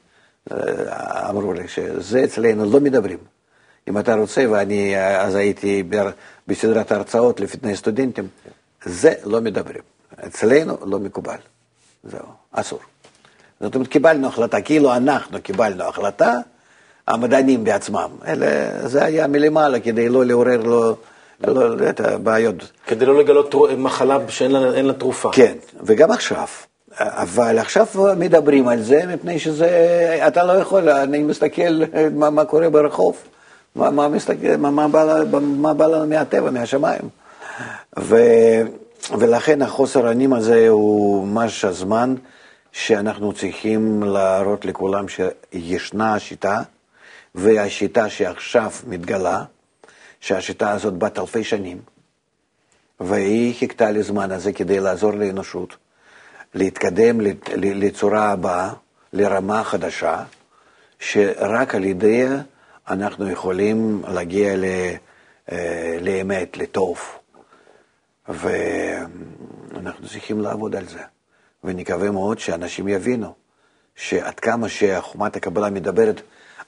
[1.30, 3.18] אמרו לי שזה אצלנו לא מדברים.
[3.88, 5.84] אם אתה רוצה, ואני אז הייתי
[6.48, 8.28] בסדרת הרצאות לפני סטודנטים,
[8.86, 9.82] זה לא מדברים.
[10.28, 11.38] אצלנו לא מקובל.
[12.04, 12.80] זהו, אסור.
[13.60, 16.34] זאת אומרת, קיבלנו החלטה, כאילו אנחנו קיבלנו החלטה,
[17.08, 18.10] המדענים בעצמם.
[18.28, 20.96] אלה, זה היה מלמעלה כדי לא לעורר לו,
[21.48, 22.72] לא, את הבעיות.
[22.88, 25.30] כדי לא לגלות מחלה שאין לה, לה תרופה.
[25.34, 26.48] כן, וגם עכשיו.
[27.00, 29.70] אבל עכשיו מדברים על זה, מפני שזה,
[30.28, 31.82] אתה לא יכול, אני מסתכל
[32.14, 33.18] מה, מה קורה ברחוב,
[33.76, 37.10] מה, מה, מסתכל, מה, מה, בא, מה בא לנו מהטבע, מהשמיים.
[38.00, 38.16] ו...
[39.20, 42.16] ולכן החוסר אונים הזה הוא ממש הזמן
[42.72, 46.62] שאנחנו צריכים להראות לכולם שישנה השיטה,
[47.36, 49.44] והשיטה שעכשיו מתגלה,
[50.20, 51.82] שהשיטה הזאת בת אלפי שנים,
[53.00, 55.76] והיא חיכתה לזמן הזה כדי לעזור לאנושות
[56.54, 57.22] להתקדם
[57.56, 58.74] לצורה הבאה,
[59.14, 60.24] לרמה חדשה,
[61.00, 62.42] שרק על ידיה
[62.90, 64.56] אנחנו יכולים להגיע
[65.52, 67.00] אה, לאמת, לטוב.
[68.30, 71.02] ואנחנו צריכים לעבוד על זה.
[71.64, 73.34] ונקווה מאוד שאנשים יבינו
[73.96, 76.22] שעד כמה שחומת הקבלה מדברת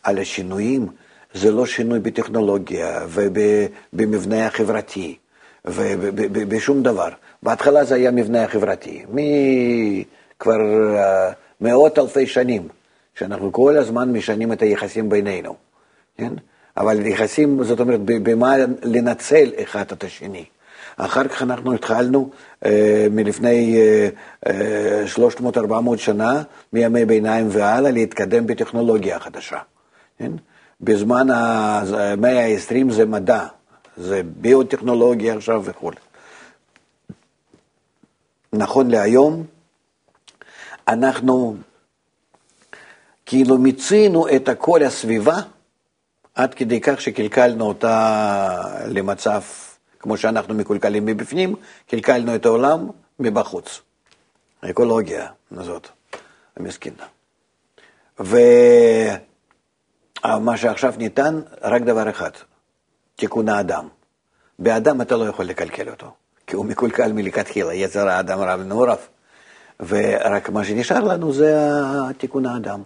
[0.03, 0.87] על השינויים,
[1.33, 5.17] זה לא שינוי בטכנולוגיה ובמבנה החברתי
[5.65, 7.09] ובשום דבר.
[7.43, 10.59] בהתחלה זה היה מבנה החברתי, מכבר
[10.97, 12.67] אה, מאות אלפי שנים,
[13.15, 15.55] שאנחנו כל הזמן משנים את היחסים בינינו,
[16.17, 16.33] כן?
[16.77, 20.45] אבל יחסים, זאת אומרת, במה לנצל אחד את השני.
[20.97, 22.29] אחר כך אנחנו התחלנו
[22.65, 24.09] אה, מלפני אה,
[24.47, 25.03] אה,
[25.95, 29.57] 300-400 שנה, מימי ביניים והלאה, להתקדם בטכנולוגיה חדשה.
[30.19, 30.31] כן?
[30.81, 33.45] בזמן המאה ה-20 זה מדע,
[33.97, 35.91] זה ביוטכנולוגיה עכשיו וכו'.
[38.53, 39.45] נכון להיום,
[40.87, 41.55] אנחנו
[43.25, 45.37] כאילו מיצינו את כל הסביבה
[46.35, 49.41] עד כדי כך שקלקלנו אותה למצב,
[49.99, 51.55] כמו שאנחנו מקולקלים מבפנים,
[51.87, 53.81] קלקלנו את העולם מבחוץ.
[54.61, 55.87] האקולוגיה הזאת,
[56.57, 57.05] המסכנה.
[58.19, 59.17] ומה
[60.57, 62.31] שעכשיו ניתן, רק דבר אחד,
[63.23, 63.87] תיקון האדם.
[64.59, 66.11] באדם אתה לא יכול לקלקל אותו,
[66.47, 68.97] כי הוא מקולקל מלכתחילה, יצר האדם רב ונעורב.
[69.79, 71.55] ורק מה שנשאר לנו זה
[72.17, 72.81] תיקון האדם.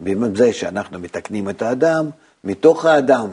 [0.00, 2.10] בזה שאנחנו מתקנים את האדם,
[2.44, 3.28] מתוך האדם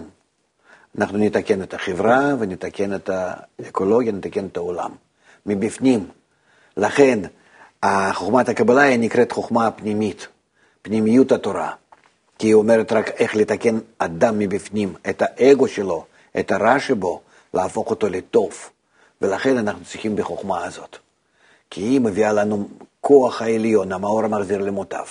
[0.98, 4.92] אנחנו נתקן את החברה ונתקן את האקולוגיה, נתקן את העולם,
[5.46, 6.08] מבפנים.
[6.78, 7.20] לכן,
[8.14, 10.28] חוכמת הקבלה היא נקראת חוכמה פנימית,
[10.82, 11.74] פנימיות התורה,
[12.40, 16.06] כי היא אומרת רק איך לתקן אדם מבפנים, את האגו שלו,
[16.40, 17.22] את הרע שבו,
[17.54, 18.52] להפוך אותו לטוב,
[19.22, 20.98] ולכן אנחנו צריכים בחוכמה הזאת.
[21.70, 22.68] כי היא מביאה לנו
[23.02, 25.06] כוח העליון, המאור המחזיר למוטב.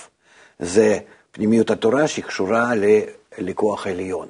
[0.59, 0.99] זה
[1.33, 2.73] פנימיות התורה שקשורה
[3.39, 4.29] לכוח העליון.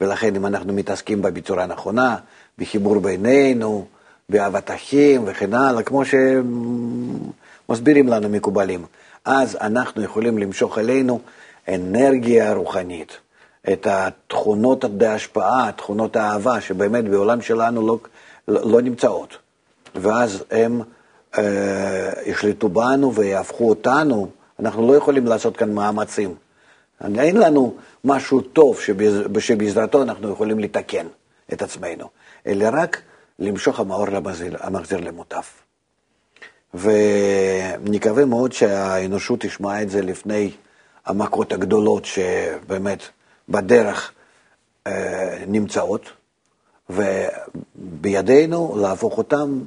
[0.00, 2.16] ולכן אם אנחנו מתעסקים בה בצורה נכונה,
[2.58, 3.86] בחיבור בינינו,
[4.28, 6.02] באהבת אחים וכן הלאה, כמו
[7.68, 8.84] שמסבירים לנו מקובלים,
[9.24, 11.20] אז אנחנו יכולים למשוך אלינו
[11.68, 13.18] אנרגיה רוחנית,
[13.72, 17.98] את התכונות ההשפעה, תכונות האהבה, שבאמת בעולם שלנו לא,
[18.48, 19.38] לא, לא נמצאות.
[19.94, 20.80] ואז הם
[21.38, 24.28] אה, ישלטו בנו ויהפכו אותנו,
[24.60, 26.34] אנחנו לא יכולים לעשות כאן מאמצים.
[27.18, 27.74] אין לנו
[28.04, 28.80] משהו טוב
[29.38, 31.06] שבעזרתו אנחנו יכולים לתקן
[31.52, 32.08] את עצמנו,
[32.46, 33.02] אלא רק
[33.38, 35.42] למשוך המאור למחזיר, המחזיר למוטב.
[36.74, 40.50] ונקווה מאוד שהאנושות תשמע את זה לפני
[41.06, 43.02] המכות הגדולות שבאמת
[43.48, 44.12] בדרך
[44.86, 46.10] אה, נמצאות,
[46.90, 49.60] ובידינו להפוך אותם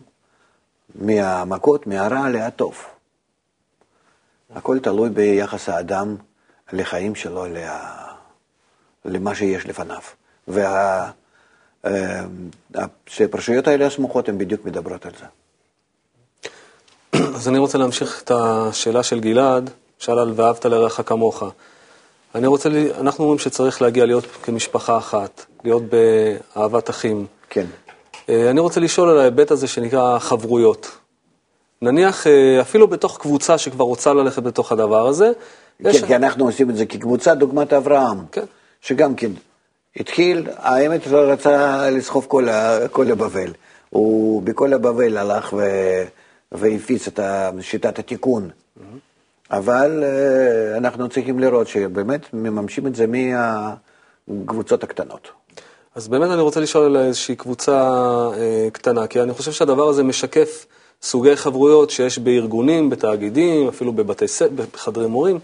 [0.95, 2.85] מהמכות, מהרע להטוב.
[4.55, 6.15] הכל תלוי ביחס האדם
[6.73, 7.45] לחיים שלו,
[9.05, 10.01] למה שיש לפניו.
[13.17, 15.25] והפרשיות האלה הסמוכות הן בדיוק מדברות על זה.
[17.35, 19.69] אז אני רוצה להמשיך את השאלה של גלעד,
[19.99, 21.43] שאל על ואהבת לרעך כמוך.
[22.35, 25.83] אני רוצה, אנחנו אומרים שצריך להגיע להיות כמשפחה אחת, להיות
[26.55, 27.25] באהבת אחים.
[27.49, 27.65] כן.
[28.29, 30.91] אה, אני רוצה לשאול על ההיבט הזה שנקרא חברויות.
[31.81, 35.31] נניח אה, אפילו בתוך קבוצה שכבר רוצה ללכת בתוך הדבר הזה.
[35.83, 36.03] כן, יש...
[36.03, 38.25] כי אנחנו עושים את זה כקבוצה דוגמת אברהם.
[38.31, 38.45] כן.
[38.81, 39.31] שגם כן
[39.95, 42.47] התחיל, האמת הוא רצה לסחוב כל,
[42.91, 43.53] כל הבבל.
[43.89, 45.61] הוא בכל הבבל הלך ו...
[46.51, 47.19] והפיץ את
[47.61, 48.49] שיטת התיקון.
[48.49, 49.06] Mm-hmm.
[49.51, 55.29] אבל אה, אנחנו צריכים לראות שבאמת מממשים את זה מהקבוצות הקטנות.
[55.95, 57.91] אז באמת אני רוצה לשאול על איזושהי קבוצה
[58.37, 60.65] אה, קטנה, כי אני חושב שהדבר הזה משקף
[61.01, 65.39] סוגי חברויות שיש בארגונים, בתאגידים, אפילו בבתי ספר, בחדרי מורים.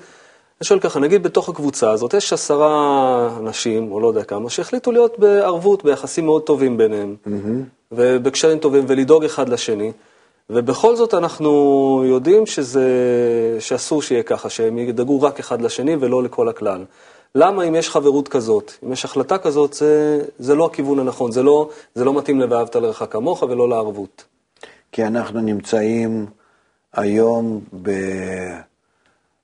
[0.61, 4.91] אני שואל ככה, נגיד בתוך הקבוצה הזאת יש עשרה אנשים, או לא יודע כמה, שהחליטו
[4.91, 7.91] להיות בערבות, ביחסים מאוד טובים ביניהם, mm-hmm.
[7.91, 9.91] ובקשרים טובים, ולדאוג אחד לשני.
[10.49, 11.49] ובכל זאת אנחנו
[12.05, 12.87] יודעים שזה,
[13.59, 16.85] שאסור שיהיה ככה, שהם ידאגו רק אחד לשני ולא לכל הכלל.
[17.35, 21.43] למה אם יש חברות כזאת, אם יש החלטה כזאת, זה, זה לא הכיוון הנכון, זה
[21.43, 24.23] לא, זה לא מתאים ל"ואהבת לרעך כמוך" ולא לערבות.
[24.91, 26.25] כי אנחנו נמצאים
[26.93, 27.61] היום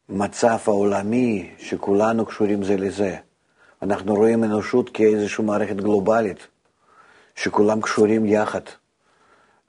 [0.09, 3.15] במצב העולמי שכולנו קשורים זה לזה.
[3.81, 6.47] אנחנו רואים אנושות כאיזושהי מערכת גלובלית,
[7.35, 8.61] שכולם קשורים יחד.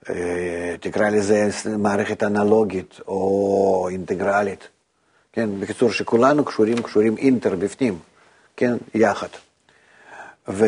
[0.08, 4.68] אה, תקרא לזה מערכת אנלוגית או אינטגרלית.
[5.32, 7.98] כן, בקיצור, שכולנו קשורים, קשורים אינטר בפנים,
[8.56, 9.28] כן, יחד.
[10.48, 10.66] ו...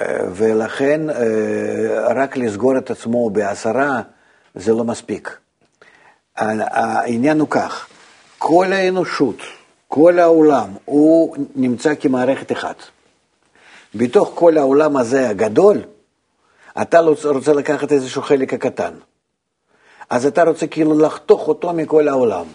[0.00, 4.02] אה, ולכן אה, רק לסגור את עצמו בעשרה
[4.54, 5.36] זה לא מספיק.
[6.36, 7.86] העניין הוא כך,
[8.38, 9.36] כל האנושות,
[9.88, 12.76] כל העולם, הוא נמצא כמערכת אחת.
[13.94, 15.80] בתוך כל העולם הזה הגדול,
[16.82, 18.94] אתה לא רוצה לקחת איזשהו חלק הקטן.
[20.10, 22.46] אז אתה רוצה כאילו לחתוך אותו מכל העולם.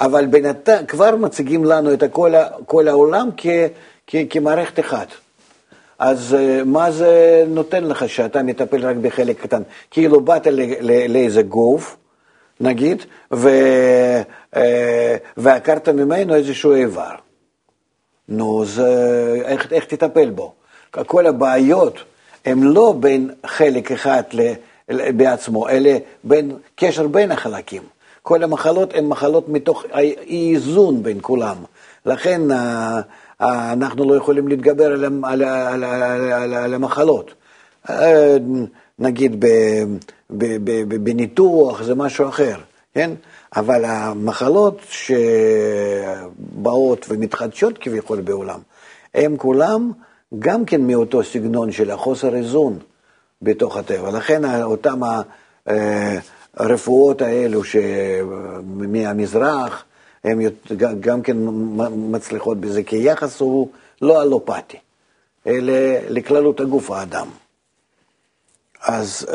[0.00, 2.32] אבל בינתיים כבר מציגים לנו את כל,
[2.66, 3.46] כל העולם כ,
[4.06, 5.08] כ, כמערכת אחת.
[5.98, 9.62] אז אה, מה זה נותן לך שאתה מטפל רק בחלק קטן?
[9.90, 10.46] כאילו באת
[11.08, 11.96] לאיזה גוף,
[12.60, 13.48] נגיד, ו,
[14.56, 17.14] אה, ועקרת ממנו איזשהו איבר.
[18.28, 18.82] נו, אז
[19.44, 20.52] איך, איך תטפל בו?
[21.06, 21.98] כל הבעיות
[22.44, 24.22] הן לא בין חלק אחד
[24.88, 25.90] בעצמו, אלא
[26.24, 27.82] בין קשר בין החלקים.
[28.22, 31.56] כל המחלות הן מחלות מתוך האי-איזון בין כולם.
[32.06, 32.40] לכן
[33.40, 37.34] אנחנו לא יכולים להתגבר על, על, על, על, על המחלות.
[38.98, 39.44] נגיד
[40.88, 42.56] בניתוח זה משהו אחר.
[42.94, 43.10] כן?
[43.56, 48.60] אבל המחלות שבאות ומתחדשות כביכול בעולם,
[49.14, 49.92] הן כולם
[50.38, 52.78] גם כן מאותו סגנון של החוסר איזון
[53.42, 54.10] בתוך הטבע.
[54.10, 55.00] לכן אותן
[56.54, 57.62] הרפואות האלו
[58.64, 59.84] מהמזרח,
[60.24, 60.40] הן
[61.00, 61.36] גם כן
[61.90, 63.68] מצליחות בזה, כי היחס הוא
[64.02, 64.76] לא אלופתי,
[65.46, 65.72] אלא
[66.08, 67.28] לכללות הגוף האדם.
[68.82, 69.26] אז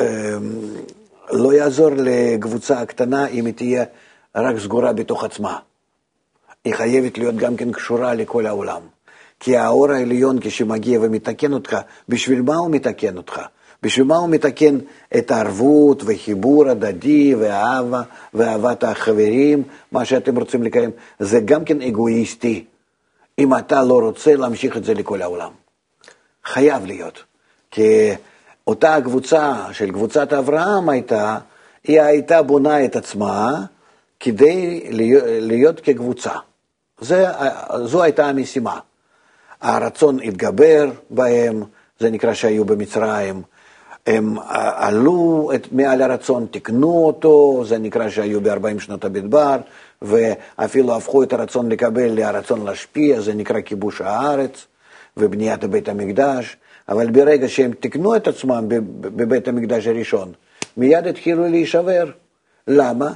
[1.31, 3.83] לא יעזור לקבוצה הקטנה אם היא תהיה
[4.35, 5.59] רק סגורה בתוך עצמה.
[6.63, 8.81] היא חייבת להיות גם כן קשורה לכל העולם.
[9.39, 11.77] כי האור העליון כשמגיע ומתקן אותך,
[12.09, 13.41] בשביל מה הוא מתקן אותך?
[13.83, 14.77] בשביל מה הוא מתקן
[15.17, 18.01] את הערבות וחיבור הדדי ואהבה
[18.33, 22.65] ואהבת החברים, מה שאתם רוצים לקיים, זה גם כן אגואיסטי,
[23.39, 25.51] אם אתה לא רוצה להמשיך את זה לכל העולם.
[26.45, 27.23] חייב להיות.
[27.71, 28.09] כי
[28.67, 31.37] אותה קבוצה של קבוצת אברהם הייתה,
[31.83, 33.63] היא הייתה בונה את עצמה
[34.19, 34.87] כדי
[35.41, 36.33] להיות כקבוצה.
[36.99, 37.25] זה,
[37.83, 38.79] זו הייתה המשימה.
[39.61, 41.63] הרצון התגבר בהם,
[41.99, 43.41] זה נקרא שהיו במצרים,
[44.07, 44.35] הם
[44.75, 49.57] עלו את, מעל הרצון, תיקנו אותו, זה נקרא שהיו ב-40 שנות המדבר,
[50.01, 54.65] ואפילו הפכו את הרצון לקבל לרצון להשפיע, זה נקרא כיבוש הארץ
[55.17, 56.57] ובניית בית המקדש,
[56.89, 58.65] אבל ברגע שהם תיקנו את עצמם
[59.01, 60.31] בבית המקדש הראשון,
[60.77, 62.11] מיד התחילו להישבר.
[62.67, 63.13] למה?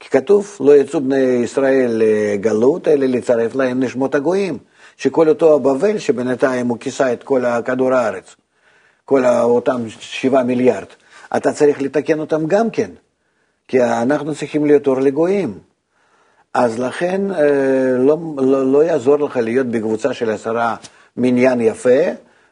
[0.00, 4.58] כי כתוב, לא יצאו בני ישראל לגלות, אלא לצרף להם נשמות הגויים,
[4.96, 8.36] שכל אותו הבבל שבינתיים הוא כיסה את כל כדור הארץ.
[9.04, 10.86] כל אותם שבעה מיליארד,
[11.36, 12.90] אתה צריך לתקן אותם גם כן,
[13.68, 15.58] כי אנחנו צריכים להיות אור לגויים.
[16.54, 20.76] אז לכן אה, לא, לא, לא יעזור לך להיות בקבוצה של עשרה
[21.16, 22.00] מניין יפה,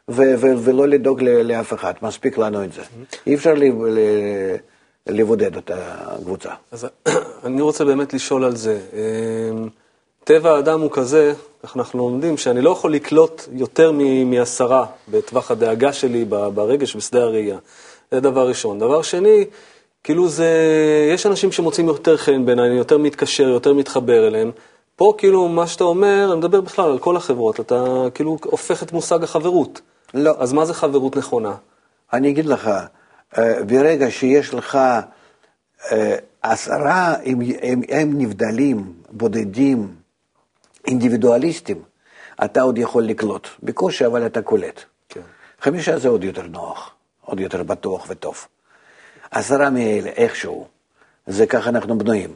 [0.09, 2.81] ו- ו- ולא לדאוג לאף אחד, מספיק לנו את זה.
[3.27, 3.53] אי אפשר
[5.07, 6.49] לבודד את הקבוצה.
[6.71, 6.87] אז
[7.45, 8.79] אני רוצה באמת לשאול על זה.
[10.23, 11.33] טבע האדם הוא כזה,
[11.63, 13.91] איך אנחנו לומדים, שאני לא יכול לקלוט יותר
[14.25, 17.57] מעשרה בטווח הדאגה שלי, ברגש, בשדה הראייה.
[18.11, 18.79] זה דבר ראשון.
[18.79, 19.45] דבר שני,
[20.03, 20.49] כאילו זה,
[21.13, 24.51] יש אנשים שמוצאים יותר חן בעיניי, אני יותר מתקשר, יותר מתחבר אליהם.
[24.95, 28.91] פה כאילו מה שאתה אומר, אני מדבר בכלל על כל החברות, אתה כאילו הופך את
[28.91, 29.81] מושג החברות.
[30.13, 30.33] לא.
[30.37, 31.55] אז מה זה חברות נכונה?
[32.13, 32.71] אני אגיד לך,
[33.37, 34.75] אה, ברגע שיש לך
[35.91, 40.02] אה, עשרה, הם, הם, הם נבדלים, בודדים,
[40.87, 41.81] אינדיבידואליסטים,
[42.45, 43.47] אתה עוד יכול לקלוט.
[43.63, 44.83] בקושי, אבל אתה קולט.
[45.09, 45.21] כן.
[45.61, 46.91] חמישה זה עוד יותר נוח,
[47.21, 48.47] עוד יותר בטוח וטוב.
[49.31, 50.67] עשרה מאלה, איכשהו,
[51.27, 52.33] זה ככה אנחנו בנויים.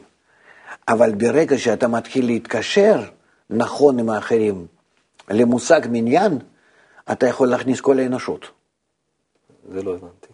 [0.88, 3.02] אבל ברגע שאתה מתחיל להתקשר
[3.50, 4.66] נכון עם האחרים
[5.30, 6.38] למושג מניין,
[7.12, 8.46] אתה יכול להכניס כל האנושות.
[9.72, 10.26] זה לא הבנתי.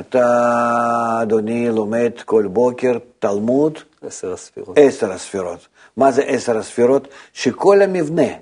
[0.00, 3.78] אתה, אדוני, לומד כל בוקר תלמוד.
[4.06, 4.78] עשר הספירות.
[4.78, 5.68] עשר הספירות.
[5.96, 7.08] מה זה עשר הספירות?
[7.32, 8.32] שכל המבנה,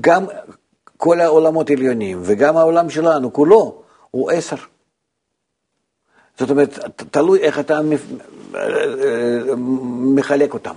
[0.00, 0.26] גם
[0.96, 4.56] כל העולמות העליונים וגם העולם שלנו כולו, הוא עשר.
[6.38, 6.78] זאת אומרת,
[7.10, 7.80] תלוי איך אתה
[10.14, 10.74] מחלק אותם.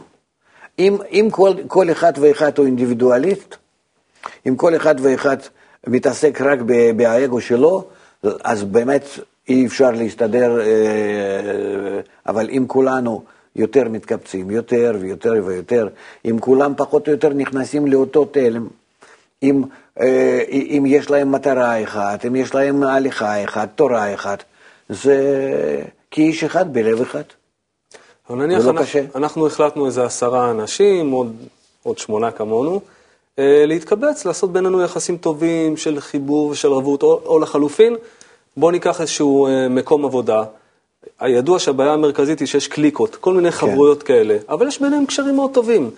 [0.80, 3.56] אם, אם כל, כל אחד ואחד הוא אינדיבידואליסט,
[4.48, 5.38] אם כל אחד ואחד
[5.88, 6.60] מתעסק רק
[6.96, 7.88] באגו שלו,
[8.44, 9.04] אז באמת
[9.50, 13.24] אי אפשר להסתדר, אה, אבל אם כולנו
[13.58, 15.88] יותר מתקבצים, יותר ויותר ויותר,
[16.26, 18.68] אם כולם פחות או יותר נכנסים לאותו תלם,
[19.44, 19.64] אם,
[20.00, 24.44] אה, אם יש להם מטרה אחת, אם יש להם הליכה אחת, תורה אחת,
[24.90, 25.18] זה
[26.12, 27.22] כאיש אחד בלב אחד.
[28.30, 31.36] אבל נניח לא אנחנו, אנחנו החלטנו איזה עשרה אנשים, עוד,
[31.84, 32.82] עוד שמונה כמונו,
[33.40, 37.96] אה, להתקבץ, לעשות בינינו יחסים טובים של חיבור ושל רבות, או, או לחלופין,
[38.58, 40.44] בואו ניקח איזשהו אה, מקום עבודה.
[41.20, 43.58] הידוע שהבעיה המרכזית היא שיש קליקות, כל מיני כן.
[43.58, 45.92] חברויות כאלה, אבל יש ביניהם קשרים מאוד טובים.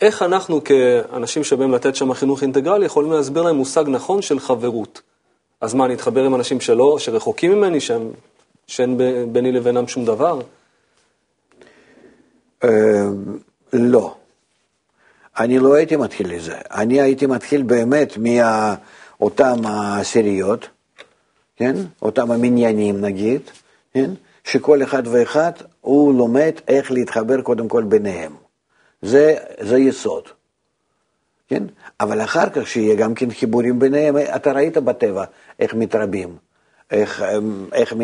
[0.00, 5.00] איך אנחנו כאנשים שבאים לתת שם חינוך אינטגרלי יכולים להסביר להם מושג נכון של חברות?
[5.60, 8.10] אז מה, אני אתחבר עם אנשים שלא, שרחוקים ממני, שהם,
[8.66, 8.98] שאין
[9.32, 10.40] ביני לבינם שום דבר?
[12.64, 12.68] אה,
[13.72, 14.14] לא.
[15.38, 16.54] אני לא הייתי מתחיל לזה.
[16.70, 20.68] אני הייתי מתחיל באמת מאותם העשיריות,
[21.56, 21.76] כן?
[22.02, 23.40] אותם המניינים נגיד,
[23.94, 24.10] כן?
[24.44, 28.32] שכל אחד ואחד הוא לומד איך להתחבר קודם כל ביניהם.
[29.02, 30.28] זה, זה יסוד,
[31.48, 31.62] כן?
[32.00, 35.24] אבל אחר כך שיהיה גם כן חיבורים ביניהם, אתה ראית בטבע
[35.60, 36.36] איך מתרבים,
[36.90, 37.24] איך,
[37.72, 37.94] איך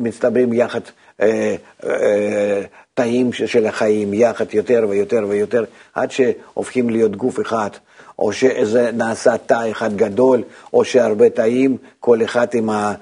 [0.00, 0.80] מצטברים יחד
[1.20, 2.62] אה, אה,
[2.94, 7.70] תאים של החיים, יחד יותר ויותר ויותר, עד שהופכים להיות גוף אחד.
[8.18, 10.42] או שזה נעשה תא אחד גדול,
[10.72, 12.94] או שהרבה תאים, כל אחד עם, ה,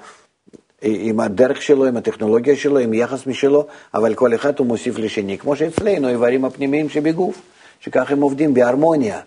[0.83, 5.39] עם הדרך שלו, עם הטכנולוגיה שלו, עם יחס משלו, אבל כל אחד הוא מוסיף לשני,
[5.39, 7.43] כמו שאצלנו, האיברים הפנימיים שבגוף,
[7.81, 9.21] שככה הם עובדים בהרמוניה.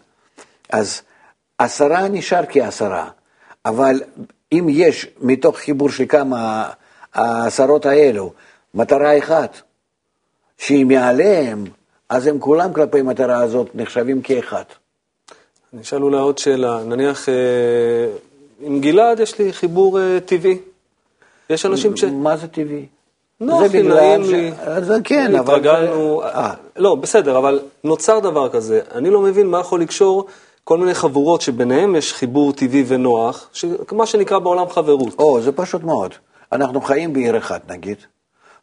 [0.69, 1.01] אז
[1.57, 3.09] עשרה נשאר כעשרה,
[3.65, 4.01] אבל
[4.51, 6.69] אם יש מתוך חיבור של כמה
[7.13, 8.33] העשרות האלו
[8.73, 9.61] מטרה אחת,
[10.57, 11.63] שהיא מעליהם,
[12.09, 14.63] אז הם כולם כלפי מטרה הזאת נחשבים כאחד.
[15.73, 17.33] אני אשאל אולי עוד שאלה, נניח אה,
[18.59, 20.57] עם גלעד יש לי חיבור אה, טבעי.
[21.49, 22.03] יש אנשים ש...
[22.03, 22.85] מה זה טבעי?
[23.39, 24.51] נוח לי, נעים לי.
[24.81, 25.55] זה כן, אבל...
[25.55, 26.21] התרגלנו...
[26.23, 26.53] אה.
[26.75, 28.81] לא, בסדר, אבל נוצר דבר כזה.
[28.95, 30.25] אני לא מבין מה יכול לקשור
[30.63, 33.49] כל מיני חבורות שביניהם יש חיבור טבעי ונוח,
[33.91, 35.19] מה שנקרא בעולם חברות.
[35.19, 36.13] או, זה פשוט מאוד.
[36.51, 37.97] אנחנו חיים בעיר אחת נגיד,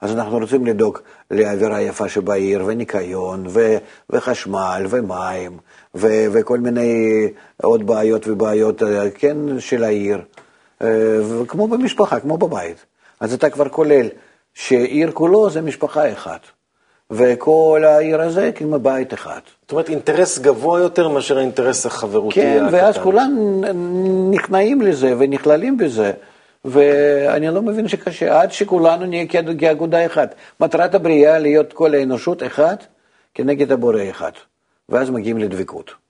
[0.00, 0.98] אז אנחנו רוצים לדאוג
[1.30, 3.76] לאווירה יפה שבעיר, וניקיון, ו-
[4.10, 5.58] וחשמל, ומים,
[5.94, 7.28] ו- וכל מיני
[7.62, 10.18] עוד בעיות ובעיות, אה, כן, של העיר.
[10.82, 10.88] אה,
[11.42, 12.86] וכמו במשפחה, כמו בבית.
[13.20, 14.06] אז אתה כבר כולל
[14.54, 16.40] שעיר כולו זה משפחה אחת,
[17.10, 19.40] וכל העיר הזה כמו בית אחד.
[19.62, 22.76] זאת אומרת, אינטרס גבוה יותר מאשר האינטרס החברותי כן, הקטן.
[22.76, 23.60] ואז כולם
[24.30, 26.12] נכנעים לזה ונכללים בזה,
[26.64, 29.26] ואני לא מבין שקשה, עד שכולנו נהיה
[29.58, 30.34] כאגודה אחת.
[30.60, 32.76] מטרת הבריאה להיות כל האנושות אחד
[33.34, 34.32] כנגד הבורא אחד,
[34.88, 36.01] ואז מגיעים לדבקות.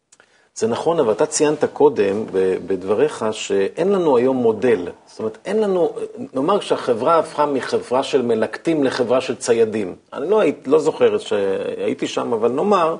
[0.54, 2.24] זה נכון, אבל אתה ציינת קודם
[2.66, 4.88] בדבריך שאין לנו היום מודל.
[5.06, 5.90] זאת אומרת, אין לנו,
[6.34, 9.94] נאמר שהחברה הפכה מחברה של מלקטים לחברה של ציידים.
[10.12, 12.96] אני לא, היית, לא זוכר שהייתי שם, אבל נאמר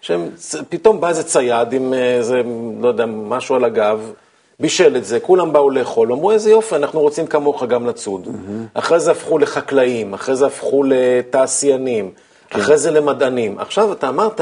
[0.00, 2.42] שפתאום בא איזה צייד עם איזה,
[2.80, 4.12] לא יודע, משהו על הגב,
[4.60, 8.28] בישל את זה, כולם באו לאכול, אמרו איזה יופי, אנחנו רוצים כמוך גם לצוד.
[8.74, 12.10] אחרי זה הפכו לחקלאים, אחרי זה הפכו לתעשיינים,
[12.50, 13.58] אחרי זה למדענים.
[13.58, 14.40] עכשיו אתה אמרת,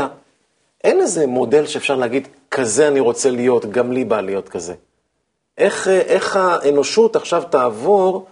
[0.84, 4.74] אין איזה מודל שאפשר להגיד, כזה אני רוצה להיות, גם לי בא להיות כזה.
[5.58, 8.26] איך, איך האנושות עכשיו תעבור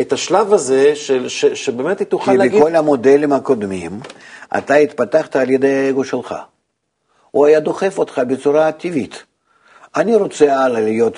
[0.00, 2.60] את השלב הזה, של, ש, שבאמת היא תוכל כי להגיד...
[2.60, 4.00] בכל המודלים הקודמים,
[4.58, 6.34] אתה התפתחת על ידי האגו שלך.
[7.30, 9.22] הוא היה דוחף אותך בצורה טבעית.
[9.96, 11.14] אני רוצה הלאה להיות,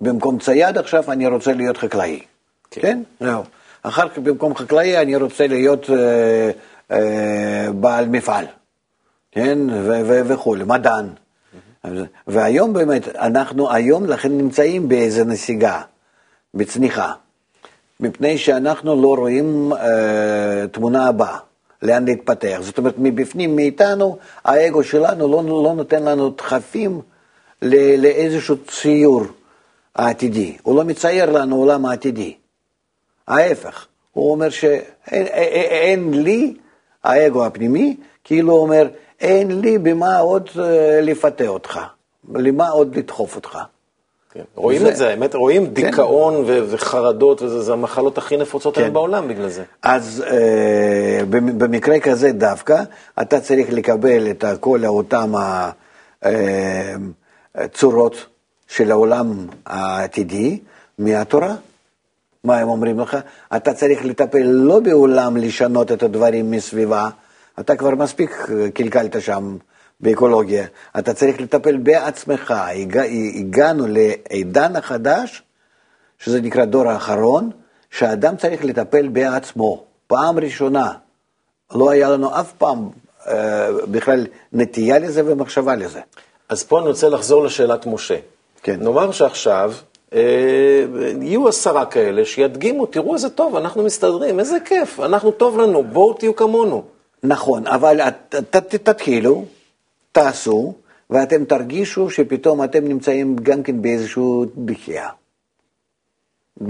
[0.00, 2.20] במקום צייד עכשיו אני רוצה להיות חקלאי.
[2.70, 2.80] כן?
[2.80, 3.02] כן?
[3.20, 3.42] זהו.
[3.82, 6.50] אחר כך במקום חקלאי אני רוצה להיות אה,
[6.90, 8.44] אה, בעל מפעל.
[9.34, 9.58] כן?
[10.28, 11.06] וכולי, מדען.
[12.26, 15.82] והיום באמת, אנחנו היום לכן נמצאים באיזה נסיגה,
[16.54, 17.12] בצניחה.
[18.00, 21.38] מפני שאנחנו לא רואים אה, תמונה הבאה,
[21.82, 22.58] לאן להתפתח.
[22.60, 27.00] זאת אומרת, מבפנים, מאיתנו, האגו שלנו לא, לא נותן לנו דחפים
[27.62, 29.22] ל- לאיזשהו ציור
[29.94, 30.56] העתידי.
[30.62, 32.34] הוא לא מצייר לנו עולם העתידי.
[33.28, 36.54] ההפך, הוא אומר שאין אין, אין לי,
[37.04, 38.88] האגו הפנימי, כאילו הוא אומר,
[39.20, 41.80] אין לי במה עוד אה, לפתה אותך,
[42.34, 43.58] למה עוד לדחוף אותך.
[44.32, 44.42] כן.
[44.54, 48.88] רואים זה- את זה, האמת, רואים דיכאון ו- וחרדות, וזה זה המחלות הכי נפוצות היום
[48.88, 48.94] כן.
[48.94, 49.62] בעולם בגלל זה.
[49.82, 52.82] אז אה, במ- במקרה כזה דווקא,
[53.22, 55.32] אתה צריך לקבל את כל אותם
[57.54, 58.26] הצורות
[58.68, 60.58] של העולם העתידי
[60.98, 61.54] מהתורה.
[62.44, 63.16] מה הם אומרים לך?
[63.56, 67.08] אתה צריך לטפל לא בעולם לשנות את הדברים מסביבה,
[67.60, 69.56] אתה כבר מספיק אה, קלקלת שם
[70.00, 70.66] באקולוגיה,
[70.98, 72.54] אתה צריך לטפל בעצמך.
[72.56, 73.02] הגע,
[73.34, 75.42] הגענו לעידן החדש,
[76.18, 77.50] שזה נקרא דור האחרון,
[77.90, 79.84] שהאדם צריך לטפל בעצמו.
[80.06, 80.92] פעם ראשונה,
[81.74, 82.88] לא היה לנו אף פעם
[83.26, 86.00] אה, בכלל נטייה לזה ומחשבה לזה.
[86.48, 88.16] אז פה אני רוצה לחזור לשאלת משה.
[88.62, 88.76] כן.
[88.80, 89.72] נאמר שעכשיו
[90.14, 90.84] אה,
[91.20, 96.12] יהיו עשרה כאלה שידגימו, תראו איזה טוב, אנחנו מסתדרים, איזה כיף, אנחנו טוב לנו, בואו
[96.12, 96.93] תהיו כמונו.
[97.24, 99.44] נכון, אבל ת- ת- תתחילו,
[100.12, 100.74] תעשו,
[101.10, 105.08] ואתם תרגישו שפתאום אתם נמצאים גם כן באיזשהו דחייה.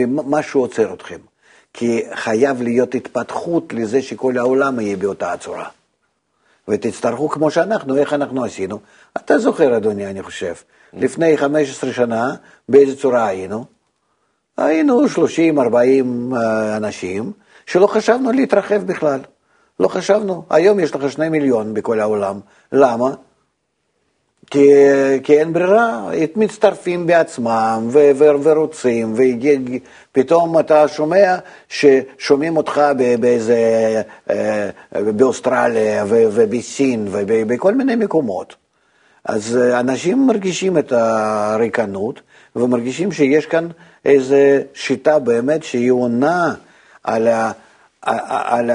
[0.07, 1.19] משהו עוצר אתכם.
[1.73, 5.69] כי חייב להיות התפתחות לזה שכל העולם יהיה באותה הצורה.
[6.69, 8.79] ותצטרכו כמו שאנחנו, איך אנחנו עשינו.
[9.17, 10.55] אתה זוכר, אדוני, אני חושב,
[10.93, 12.35] לפני 15 שנה,
[12.69, 13.65] באיזה צורה היינו?
[14.57, 15.09] היינו 30-40
[16.37, 17.33] אה, אנשים
[17.67, 19.21] שלא חשבנו להתרחב בכלל.
[19.81, 20.45] לא חשבנו.
[20.51, 22.41] היום יש לך שני מיליון בכל העולם.
[22.73, 23.15] למה?
[24.51, 24.69] כי,
[25.23, 31.37] כי אין ברירה, מצטרפים בעצמם ו- ו- ורוצים, ופתאום אתה שומע
[31.69, 32.81] ששומעים אותך
[33.21, 33.57] באיזה,
[34.31, 34.71] אה,
[35.17, 38.57] באוסטרליה ו- ובסין ובכל מיני מקומות.
[39.25, 42.21] אז אה, אנשים מרגישים את הריקנות
[42.57, 43.69] ומרגישים שיש כאן
[44.05, 44.37] איזו
[44.75, 46.55] שיטה באמת שהיא עונה
[47.05, 47.51] על, ה,
[48.03, 48.71] על, ה, על,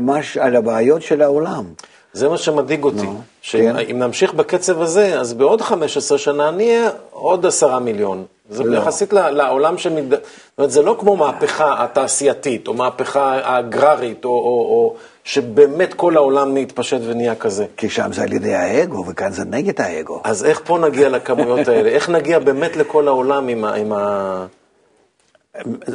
[0.00, 1.64] מש, על הבעיות של העולם.
[2.12, 3.02] זה מה שמדאיג אותי.
[3.02, 3.20] נו.
[3.42, 3.96] שאם כן.
[3.96, 8.24] נמשיך בקצב הזה, אז בעוד 15 שנה נהיה עוד עשרה מיליון.
[8.50, 8.78] זה לא.
[8.78, 10.10] יחסית לעולם שמד...
[10.10, 10.22] זאת
[10.58, 16.54] אומרת, זה לא כמו מהפכה התעשייתית, או מהפכה האגררית, או, או, או שבאמת כל העולם
[16.54, 17.66] מתפשט ונהיה כזה.
[17.76, 20.20] כי שם זה על ידי האגו, וכאן זה נגד האגו.
[20.24, 21.88] אז איך פה נגיע לכמויות האלה?
[21.88, 23.74] איך נגיע באמת לכל העולם עם ה...
[23.74, 24.46] עם ה...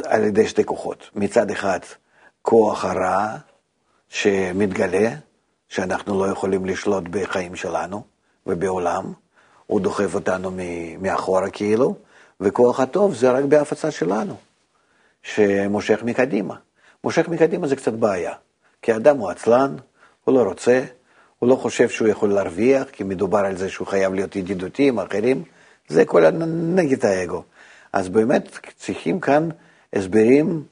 [0.04, 1.10] על ידי שתי כוחות.
[1.14, 1.78] מצד אחד,
[2.42, 3.26] כוח הרע
[4.08, 5.10] שמתגלה,
[5.68, 8.02] שאנחנו לא יכולים לשלוט בחיים שלנו
[8.46, 9.12] ובעולם,
[9.66, 10.50] הוא דוחף אותנו
[11.00, 11.94] מאחורה כאילו,
[12.40, 14.36] וכוח הטוב זה רק בהפצה שלנו,
[15.22, 16.54] שמושך מקדימה.
[17.04, 18.32] מושך מקדימה זה קצת בעיה,
[18.82, 19.76] כי האדם הוא עצלן,
[20.24, 20.84] הוא לא רוצה,
[21.38, 24.98] הוא לא חושב שהוא יכול להרוויח, כי מדובר על זה שהוא חייב להיות ידידותי עם
[24.98, 25.42] אחרים,
[25.88, 26.30] זה כל
[26.74, 27.42] נגד האגו.
[27.92, 29.48] אז באמת צריכים כאן
[29.92, 30.64] הסברים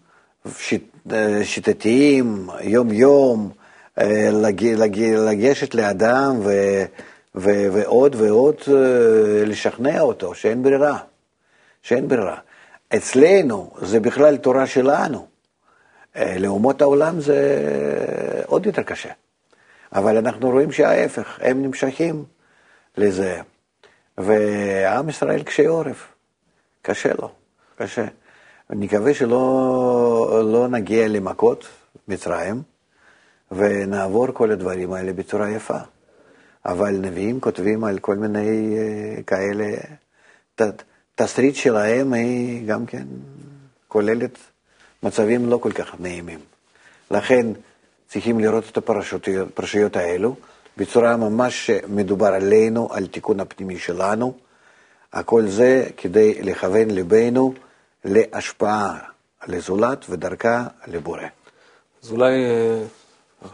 [0.58, 0.93] שיט,
[1.42, 3.50] שיטתיים, יום-יום,
[3.98, 6.50] אה, לג, לג, לגשת לאדם ו,
[7.34, 10.98] ו, ועוד ועוד אה, לשכנע אותו שאין ברירה,
[11.82, 12.36] שאין ברירה.
[12.96, 15.26] אצלנו זה בכלל תורה שלנו,
[16.16, 17.38] אה, לאומות העולם זה
[18.46, 19.10] עוד יותר קשה.
[19.92, 22.24] אבל אנחנו רואים שההפך, הם נמשכים
[22.96, 23.40] לזה.
[24.18, 26.08] ועם ישראל קשה עורף,
[26.82, 27.30] קשה לו,
[27.76, 28.04] קשה.
[28.70, 31.66] נקווה שלא לא נגיע למכות
[32.08, 32.62] מצרים,
[33.52, 35.78] ונעבור כל הדברים האלה בצורה יפה.
[36.66, 39.76] אבל נביאים כותבים על כל מיני אה, כאלה,
[40.54, 40.62] ת,
[41.14, 43.04] תסריט שלהם היא גם כן
[43.88, 44.38] כוללת
[45.02, 46.38] מצבים לא כל כך נעימים.
[47.10, 47.46] לכן
[48.08, 50.36] צריכים לראות את הפרשיות, האלו
[50.76, 54.34] בצורה ממש מדובר עלינו, על תיקון הפנימי שלנו.
[55.12, 57.54] הכל זה כדי לכוון ליבנו
[58.04, 58.98] להשפעה
[59.46, 61.22] לזולת ודרכה לבורא.
[62.02, 62.82] אז אולי, אה,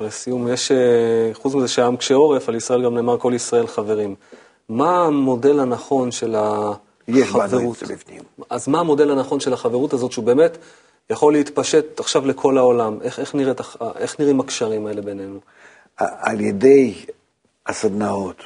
[0.01, 4.15] לסיום, יש, אה, חוץ מזה שהעם קשה עורף, על ישראל גם נאמר כל ישראל חברים.
[4.69, 6.37] מה המודל הנכון של
[7.09, 7.83] יש בנו החברות?
[7.83, 8.23] את זה בפנים.
[8.51, 10.59] אז מה המודל הנכון של החברות הזאת, שהוא באמת
[11.11, 12.99] יכול להתפשט עכשיו לכל העולם?
[13.03, 13.61] איך, איך, נראית,
[13.97, 15.41] איך נראים הקשרים האלה בינינו?
[15.97, 17.05] על ידי
[17.67, 18.37] הסדנאות,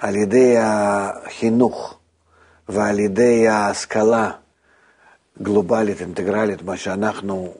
[0.00, 1.94] על ידי החינוך
[2.68, 4.30] ועל ידי ההשכלה
[5.42, 7.54] גלובלית, אינטגרלית, מה שאנחנו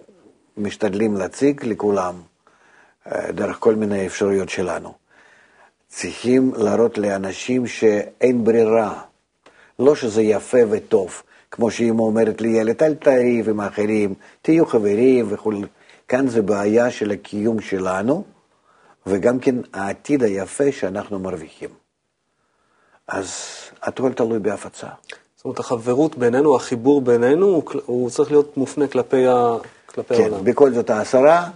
[0.57, 2.15] משתדלים להציג לכולם,
[3.07, 4.95] אה, דרך כל מיני אפשרויות שלנו.
[5.89, 9.03] צריכים להראות לאנשים שאין ברירה,
[9.79, 15.53] לא שזה יפה וטוב, כמו שאמא אומרת לילד, אל תריב עם האחרים, תהיו חברים וכו'.
[16.09, 18.25] כאן זה בעיה של הקיום שלנו,
[19.07, 21.71] וגם כן העתיד היפה שאנחנו מרוויחים.
[23.09, 23.31] אז
[23.83, 24.89] הכל תלוי בהפצה.
[25.45, 30.23] זאת אומרת, החברות בינינו, החיבור בינינו, הוא, הוא צריך להיות מופנה כלפי, ה, כלפי כן,
[30.23, 30.45] העולם.
[30.45, 31.51] בכל זאת העשרה,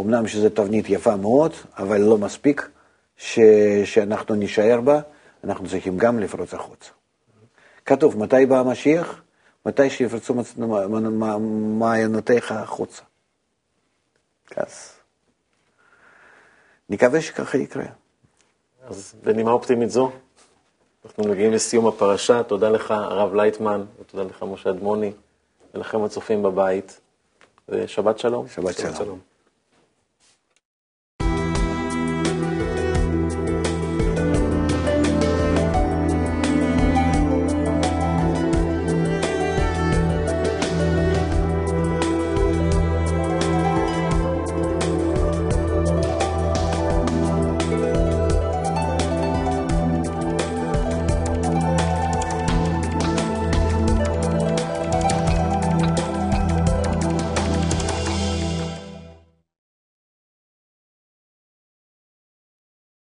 [0.00, 2.68] אמנם שזו תבנית יפה מאוד, אבל לא מספיק
[3.16, 3.38] ש...
[3.84, 5.00] שאנחנו נישאר בה,
[5.44, 6.90] אנחנו צריכים גם לפרוץ החוצה.
[7.86, 9.22] כתוב, מתי בא המשיח?
[9.66, 10.34] מתי שיפרצו
[11.78, 13.02] מעיינותיך החוצה.
[14.56, 14.92] אז
[16.90, 17.84] נקווה שככה יקרה.
[18.84, 20.12] אז בנימה אופטימית זו,
[21.04, 22.42] אנחנו מגיעים לסיום הפרשה.
[22.42, 25.12] תודה לך, הרב לייטמן, ותודה לך, משה אדמוני,
[25.74, 27.00] ולכם הצופים בבית,
[27.68, 28.48] ושבת שלום.
[28.48, 28.94] שבת שבת שלום.
[28.96, 29.33] שלום.